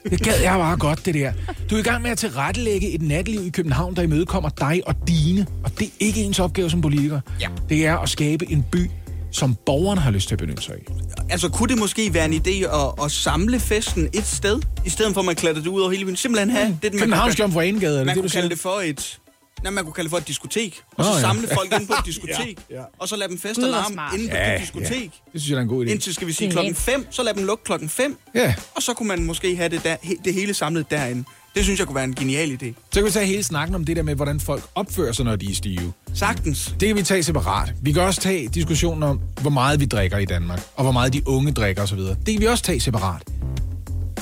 [0.10, 1.34] Det gad jeg bare godt, det der.
[1.70, 4.96] Du er i gang med at tilrettelægge et natliv i København, der imødekommer dig og
[5.08, 5.48] dine.
[5.64, 7.20] Og det er ikke ens opgave som politiker.
[7.42, 7.48] Ja.
[7.70, 8.90] Det er at skabe en by,
[9.32, 10.94] som borgerne har lyst til at benytte sig af.
[11.30, 15.14] Altså, kunne det måske være en idé at, at samle festen et sted, i stedet
[15.14, 16.16] for at man klatrer det ud over hele byen?
[16.16, 18.82] Simpelthen have det, man Københavns kunne, Jomfruanegade, er det man det, du kalde det for
[18.86, 19.20] et...
[19.64, 20.82] Nej, man kunne kalde det for et diskotek.
[20.92, 21.22] Og Nå, så ja.
[21.22, 22.60] samle folk ind på et diskotek.
[22.70, 22.82] Ja, ja.
[23.00, 24.14] Og så lade dem feste Gud, og hvor smart.
[24.14, 25.12] inde på Ja, det diskotek.
[25.34, 25.90] Det synes jeg er en god idé.
[25.90, 26.78] Indtil, skal vi sige, klokken nemt.
[26.78, 28.18] 5, så lad dem lukke klokken 5.
[28.36, 31.24] Ja, Og så kunne man måske have det, der, he- det hele samlet derinde.
[31.56, 32.66] Det synes jeg kunne være en genial idé.
[32.92, 35.36] så kan vi tage hele snakken om det der med, hvordan folk opfører sig, når
[35.36, 35.94] de er stive.
[36.14, 36.76] Sagtens.
[36.80, 37.74] Det kan vi tage separat.
[37.82, 41.14] Vi kan også tage diskussionen om, hvor meget vi drikker i Danmark, og hvor meget
[41.14, 42.00] de unge drikker osv.
[42.00, 43.22] Det kan vi også tage separat.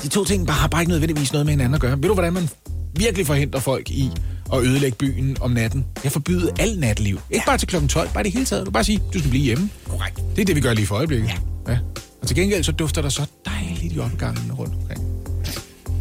[0.02, 1.96] De to ting bare, har bare ikke nødvendigvis noget med hinanden at gøre.
[1.96, 2.48] Ved du, hvordan man
[2.96, 4.10] virkelig forhindrer folk i
[4.52, 5.86] at ødelægge byen om natten?
[6.04, 7.20] Jeg forbyder al natliv.
[7.30, 8.66] Ikke bare til klokken 12, bare det hele taget.
[8.66, 9.70] Du bare sige, du skal blive hjemme.
[9.88, 10.16] Korrekt.
[10.36, 11.28] Det er det, vi gør lige for øjeblikket.
[11.28, 11.72] Ja.
[11.72, 11.78] ja.
[12.22, 15.00] Og til gengæld så dufter der så dejligt i opgangen rundt omkring.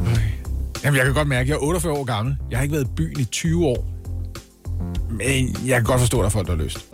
[0.02, 0.22] Øj.
[0.84, 2.36] Jamen, jeg kan godt mærke, at jeg er 48 år gammel.
[2.52, 3.86] Jeg har ikke været i byen i 20 år.
[5.10, 6.86] Men jeg kan godt forstå, at der er folk, der har lyst.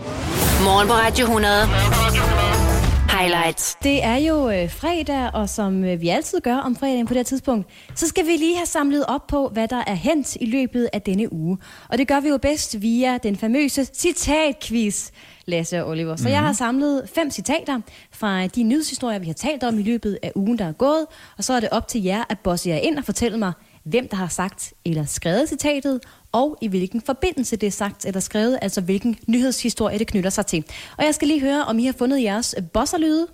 [0.63, 2.74] Morgen på Radio 100.
[3.19, 3.77] Highlights.
[3.83, 7.17] Det er jo øh, fredag, og som øh, vi altid gør om fredagen på det
[7.17, 10.45] her tidspunkt, så skal vi lige have samlet op på, hvad der er hent i
[10.45, 11.57] løbet af denne uge.
[11.89, 15.11] Og det gør vi jo bedst via den famøse citatquiz,
[15.45, 16.15] Lasse og Oliver.
[16.15, 16.29] Så mm.
[16.29, 17.79] jeg har samlet fem citater
[18.11, 21.05] fra de nyhedshistorier, vi har talt om i løbet af ugen, der er gået.
[21.37, 23.51] Og så er det op til jer at bosse jer ind og fortælle mig,
[23.83, 26.01] hvem der har sagt eller skrevet citatet,
[26.35, 30.45] og i hvilken forbindelse det er sagt eller skrevet, altså hvilken nyhedshistorie det knytter sig
[30.45, 30.63] til.
[30.97, 33.27] Og jeg skal lige høre, om I har fundet jeres bosserlyde.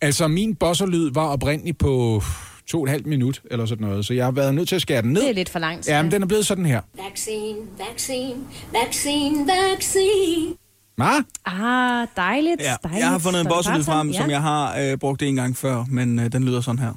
[0.00, 2.22] Altså, min bosserlyd var oprindeligt på
[2.66, 4.82] to og et halvt minut, eller sådan noget, så jeg har været nødt til at
[4.82, 5.22] skære den ned.
[5.22, 5.88] Det er lidt for langt.
[5.88, 6.80] Ja, men den er blevet sådan her.
[7.04, 8.36] Vaccine, vaccine,
[8.72, 10.54] vaccine, vaccine.
[10.96, 11.10] Hva?
[11.46, 12.60] Ah, dejligt.
[12.60, 13.00] Ja, dejligt.
[13.00, 14.14] jeg har fundet en bosselyd frem, sammen?
[14.14, 16.92] som jeg har øh, brugt en gang før, men øh, den lyder sådan her.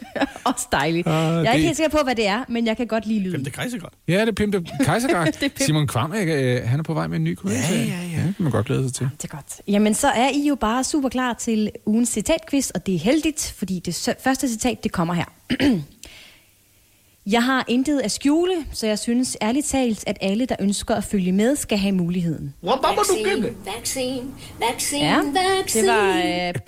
[0.54, 1.06] Også dejligt.
[1.06, 3.06] Ah, jeg er det- ikke helt sikker på, hvad det er, men jeg kan godt
[3.06, 3.44] lide lyden.
[3.44, 3.92] Det kredser godt.
[4.08, 4.24] Ja, det er.
[4.28, 5.60] Det er Pimp.
[5.60, 7.54] Simon Kvam, øh, han er på vej med en ny kugle.
[7.70, 8.26] Ja, ja, ja.
[8.26, 9.08] Det kan man godt glæde sig til.
[9.22, 9.60] Det er godt.
[9.68, 13.54] Jamen, så er I jo bare super klar til ugens citatquiz, og det er heldigt,
[13.58, 15.24] fordi det første citat, det kommer her.
[17.30, 21.04] Jeg har intet at skjule, så jeg synes ærligt talt, at alle, der ønsker at
[21.04, 22.54] følge med, skal have muligheden.
[22.62, 24.22] Vaccine, vaccine,
[24.70, 25.16] vaccine, Ja,
[25.58, 25.86] vaccine.
[25.86, 26.08] det var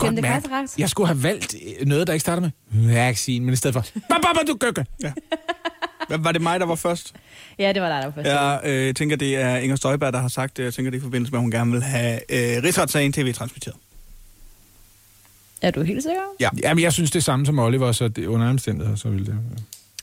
[0.08, 0.68] øh, mærke, Kajserak.
[0.78, 2.50] jeg skulle have valgt øh, noget, der ikke starter med
[2.94, 3.80] vaccine, men i stedet for...
[4.08, 4.86] Ba, ba, ba, du køkke.
[5.02, 5.12] Ja.
[6.08, 7.14] Hvad, var det mig, der var først?
[7.58, 8.28] Ja, det var dig, der var først.
[8.28, 10.64] Jeg øh, tænker, det er Inger Støjberg, der har sagt det.
[10.64, 13.76] Jeg tænker, det er i forbindelse med, at hun gerne vil have øh, rigsretssagen tv-transmitteret.
[15.62, 16.22] Er du helt sikker?
[16.40, 16.48] Ja.
[16.62, 19.38] Jamen, jeg synes det er samme som Oliver, så det, under omstændigheder, så vil det...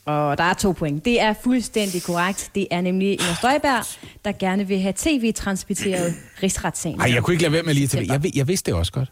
[0.08, 1.06] Og der er to point.
[1.06, 2.52] Det er fuldstændig korrekt.
[2.56, 3.86] Det er nemlig Inger Støjberg,
[4.26, 6.98] der gerne vil have tv-transmitteret rigsretssagen.
[6.98, 8.08] Nej, jeg kunne ikke lade være med lige det.
[8.08, 9.12] Jeg, jeg vidste det også godt.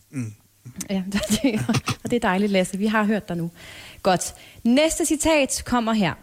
[0.90, 1.60] Ja, det,
[2.04, 2.78] og det er dejligt, Lasse.
[2.78, 3.52] Vi har hørt dig nu.
[4.04, 4.34] Godt.
[4.64, 6.14] Næste citat kommer her.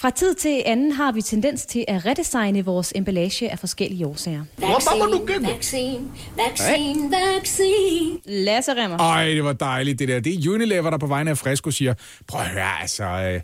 [0.00, 4.44] Fra tid til anden har vi tendens til at redesigne vores emballage af forskellige årsager.
[4.60, 6.00] Vaccine, vaccine,
[6.36, 8.18] vaccine, vaccine.
[8.26, 8.98] Lasse Remmer.
[8.98, 10.20] Ej, det var dejligt, det der.
[10.20, 11.94] Det er Unilever, der på vegne af Fresco siger,
[12.26, 13.40] prøv at høre, altså, øh,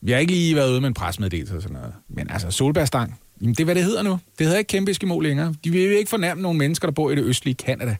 [0.00, 1.92] vi har ikke lige været ude med en presmeddelelse og sådan noget.
[2.08, 4.18] Men altså, solbærstang, jamen, det er, hvad det hedder nu.
[4.38, 5.54] Det hedder ikke kæmpe Eskimo længere.
[5.64, 7.96] De vil ikke fornærme nogle mennesker, der bor i det østlige Kanada.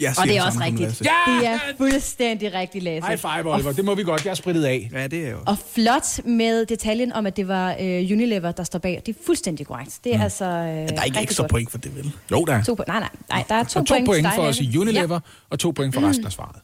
[0.00, 0.80] Jeg Og det er også rigtigt.
[0.80, 1.04] Lasse.
[1.04, 3.06] Det er fuldstændig rigtigt, Lasse.
[3.08, 3.72] High five, Oliver.
[3.72, 4.24] Det må vi godt.
[4.24, 4.90] Jeg er spritet af.
[4.92, 5.38] Ja, det er jo.
[5.46, 7.80] Og flot med detaljen om, at det var øh,
[8.12, 9.02] Unilever, der står bag.
[9.06, 9.98] Det er fuldstændig korrekt.
[10.04, 10.22] Det er mm.
[10.22, 11.50] altså øh, Der er ikke ekstra godt.
[11.50, 12.12] point for det, vel?
[12.30, 12.62] Jo, der er.
[12.64, 14.78] To, nej, nej, nej, der er to, Og to point, point for os i.
[14.78, 15.18] Unilever, Ja.
[15.50, 16.56] og to point for resten af svaret.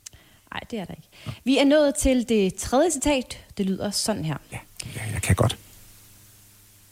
[0.55, 1.39] Nej, det er der ikke.
[1.45, 3.39] Vi er nået til det tredje citat.
[3.59, 4.37] Det lyder sådan her.
[4.53, 4.59] Ja,
[5.13, 5.57] jeg kan godt.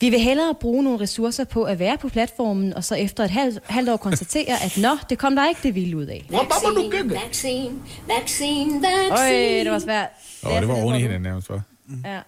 [0.00, 3.30] Vi vil hellere bruge nogle ressourcer på at være på platformen, og så efter et
[3.30, 6.26] halvt, halvt år konstatere, at nå, det kom der ikke det vilde ud af.
[6.30, 7.72] Vaccine, vaccine,
[8.08, 9.64] vaccine, Øj, vaccine.
[9.64, 10.08] det var svært.
[10.46, 11.54] Åh, det var oven i hinanden nærmest for.
[11.54, 11.94] du?
[12.04, 12.20] Ja.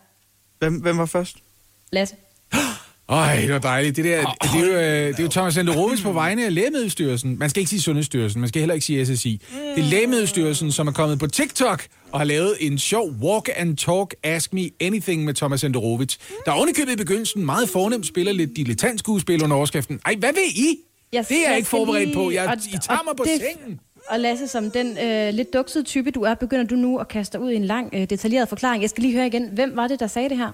[0.59, 1.37] Hvem, hvem var først?
[1.93, 2.15] Lasse.
[3.09, 3.97] Ej, det var dejligt.
[3.97, 7.39] Det, der, det, er, jo, øh, det er jo Thomas Senderovic på vegne af Lægemiddelstyrelsen.
[7.39, 9.43] Man skal ikke sige Sundhedsstyrelsen, man skal heller ikke sige SSI.
[9.77, 13.77] Det er Lægemiddelstyrelsen, som er kommet på TikTok og har lavet en sjov walk and
[13.77, 16.17] talk Ask Me Anything med Thomas Senderovic.
[16.47, 20.01] Der er ovenikøbet i begyndelsen meget fornemt spiller lidt dilettantskuespil under overskriften.
[20.07, 20.77] Ej, hvad vil I?
[21.13, 22.31] Jeg- det er jeg jeg ikke forberedt lige- på.
[22.31, 23.81] Jeg, og- I tager mig på det- sengen.
[24.09, 27.39] Og Lasse, som den øh, lidt duksede type, du er, begynder du nu at kaste
[27.39, 28.83] dig ud i en lang, øh, detaljeret forklaring.
[28.83, 30.51] Jeg skal lige høre igen, hvem var det, der sagde det her?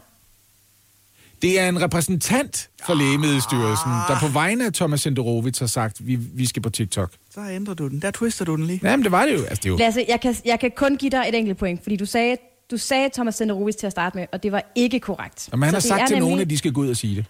[1.43, 6.16] Det er en repræsentant for Lægemiddelstyrelsen, der på vegne af Thomas Senderovic har sagt, vi,
[6.16, 7.12] vi skal på TikTok.
[7.34, 8.03] Så ændrer du den.
[8.03, 8.80] Der twister du den lige.
[8.82, 9.39] Jamen, det var det jo.
[9.45, 11.82] Altså, det er jo Lasse, jeg kan, jeg kan kun give dig et enkelt point,
[11.82, 12.37] fordi du sagde,
[12.70, 15.49] du sagde Thomas Senderovic til at starte med, og det var ikke korrekt.
[15.53, 17.16] Jamen, han har Så sagt til nogen, nemlig- at de skal gå ud og sige
[17.16, 17.24] det.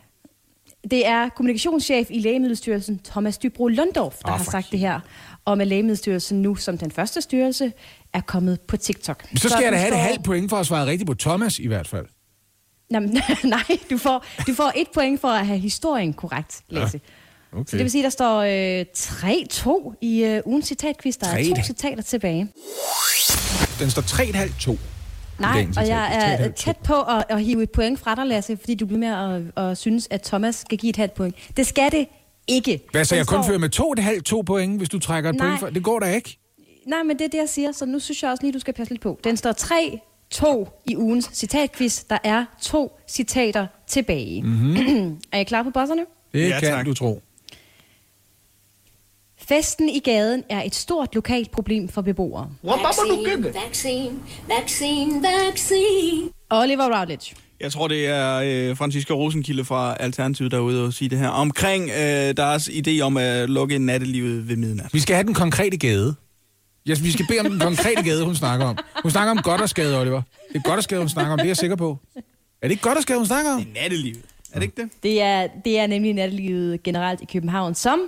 [0.90, 5.00] Det er kommunikationschef i Lægemiddelstyrelsen, Thomas Dybro Lundorf, der Åh, har sagt det her,
[5.44, 7.72] om at Lægemiddelstyrelsen nu som den første styrelse
[8.12, 9.24] er kommet på TikTok.
[9.36, 11.58] Så skal jeg da have det står- halvt point for at svare rigtigt på Thomas
[11.58, 12.06] i hvert fald.
[12.90, 13.10] Jamen,
[13.44, 17.00] nej, du får, du får et point for at have historien korrekt, Lasse.
[17.52, 17.64] Okay.
[17.66, 18.84] Så det vil sige, der står øh,
[19.92, 21.16] 3-2 i øh, ugens citatquiz.
[21.16, 21.66] Der er to 3,5.
[21.66, 22.48] citater tilbage.
[23.80, 24.76] Den står 3,5-2.
[25.38, 26.52] Nej, og jeg er 3,5-2.
[26.52, 29.64] tæt på at, at hive et point fra dig, Lasse, fordi du bliver med at,
[29.70, 31.34] at synes, at Thomas skal give et halvt point.
[31.56, 32.06] Det skal det
[32.46, 32.80] ikke.
[32.90, 35.46] Hvad, så Den jeg kun står- fører med 2,5-2 point, hvis du trækker et Nej.
[35.46, 35.70] point for?
[35.70, 36.38] Det går da ikke.
[36.86, 38.74] Nej, men det er det, jeg siger, så nu synes jeg også lige, du skal
[38.74, 39.18] passe lidt på.
[39.24, 39.52] Den står
[40.34, 42.04] 3-2 i ugens citatquiz.
[42.10, 44.42] Der er to citater tilbage.
[44.42, 45.18] Mm-hmm.
[45.32, 46.04] er I klar på bosserne?
[46.32, 46.86] Det Ja, kan tak.
[46.86, 47.22] du tro.
[49.48, 52.50] Festen i gaden er et stort lokalt problem for beboere.
[52.64, 54.12] Vaccine, vaccine,
[54.48, 56.30] vaccine, vaccine.
[56.50, 57.34] Oliver Routledge.
[57.60, 58.36] Jeg tror, det er
[58.70, 61.28] øh, Franziska Rosenkilde fra Alternativet derude og sige det her.
[61.28, 64.86] Omkring øh, deres idé om at lukke nattelivet ved midnat.
[64.92, 66.14] Vi skal have den konkrete gade.
[66.86, 68.78] Ja, vi skal bede om den konkrete gade, hun snakker om.
[69.02, 70.22] Hun snakker om Goddersgade, Oliver.
[70.48, 71.38] Det er Goddersgade, hun snakker om.
[71.38, 71.98] Det er jeg sikker på.
[72.16, 72.20] Er
[72.62, 73.66] det ikke Goddersgade, hun snakker om?
[73.74, 74.22] Nattelivet.
[74.52, 74.90] Er det ikke det?
[75.02, 78.00] Det er, det er nemlig nattelivet generelt i København, som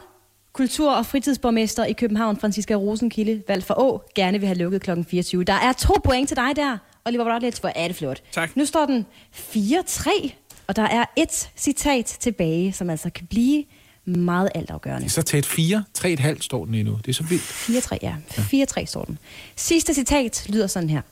[0.52, 4.90] kultur- og fritidsborgmester i København, Franziska Rosenkilde, valgt for Å, gerne vil have lukket kl.
[5.10, 5.44] 24.
[5.44, 8.22] Der er to point til dig der, Oliver Routledge, hvor er det flot.
[8.32, 8.56] Tak.
[8.56, 10.30] Nu står den 4-3,
[10.66, 13.64] og der er et citat tilbage, som altså kan blive
[14.16, 15.04] meget altafgørende.
[15.04, 15.84] Det er så tæt 4.
[15.98, 16.96] 3,5 står den endnu.
[16.96, 17.42] Det er så vildt.
[17.42, 18.16] 4-3, ja.
[18.82, 19.18] 4-3 står den.
[19.56, 21.02] Sidste citat lyder sådan her.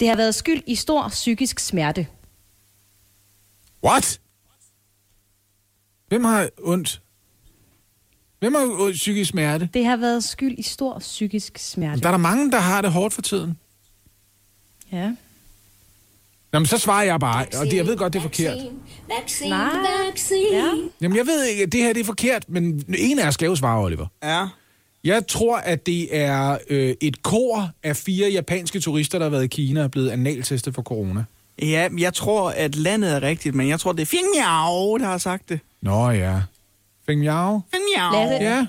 [0.00, 2.06] Det har været skyld i stor psykisk smerte.
[3.84, 4.20] What?
[6.08, 7.00] Hvem har ondt?
[8.38, 9.68] Hvem har ondt psykisk smerte?
[9.74, 12.00] Det har været skyld i stor psykisk smerte.
[12.00, 13.58] Der er der mange, der har det hårdt for tiden.
[14.92, 15.14] Ja.
[16.54, 18.56] Nå, men så svarer jeg bare, og det, jeg ved godt, det er forkert.
[18.56, 18.70] Vaccine,
[19.20, 19.70] vaccine, Nej.
[20.06, 20.40] vaccine.
[20.52, 20.70] Ja.
[21.00, 23.46] Jamen, jeg ved ikke, at det her det er forkert, men en af jer skal
[23.46, 24.06] jo svare, Oliver.
[24.22, 24.46] Ja.
[25.04, 29.44] Jeg tror, at det er øh, et kor af fire japanske turister, der har været
[29.44, 31.24] i Kina og er blevet analtestet for corona.
[31.62, 35.06] Ja, jeg tror, at landet er rigtigt, men jeg tror, det er Fing Miao, der
[35.06, 35.60] har sagt det.
[35.82, 36.40] Nå ja.
[37.06, 37.60] Feng Miao?
[37.74, 38.30] Fing Miao.
[38.40, 38.66] Ja.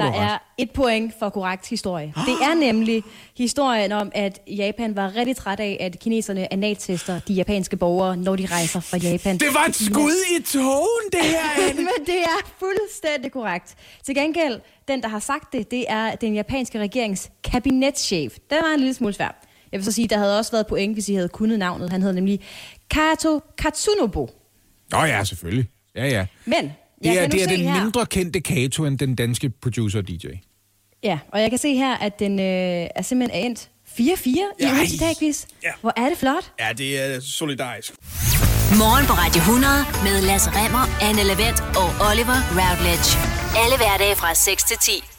[0.00, 2.12] Tror der er et point for korrekt historie.
[2.26, 3.02] Det er nemlig
[3.36, 8.36] historien om, at Japan var rigtig træt af, at kineserne analtester de japanske borgere, når
[8.36, 9.38] de rejser fra Japan.
[9.38, 11.74] Det var et skud i togen, det her.
[11.76, 13.74] Men det er fuldstændig korrekt.
[14.04, 18.36] Til gengæld, den, der har sagt det, det er den japanske regerings kabinetschef.
[18.50, 19.42] Den var en lille smule svær.
[19.72, 21.90] Jeg vil så sige, der havde også været point, hvis I havde kunnet navnet.
[21.90, 22.40] Han hed nemlig
[22.90, 24.28] Kato Katsunobu.
[24.90, 25.68] Nå ja, selvfølgelig.
[25.96, 26.26] Ja, ja.
[26.44, 26.72] Men
[27.04, 30.26] Det er, det er den her, mindre kendte Kato end den danske producer og DJ.
[31.02, 34.94] Ja, og jeg kan se her, at den øh, er simpelthen endt 4-4 i ugens
[34.94, 35.44] i dag, quiz.
[35.62, 35.70] Ja.
[35.80, 36.52] Hvor er det flot.
[36.60, 37.92] Ja, det er solidarisk.
[38.82, 39.72] Morgen på Radio 100
[40.06, 43.08] med Lasse Remmer, Anne Lavendt og Oliver Routledge.
[43.62, 45.15] Alle hverdage fra 6 til 10.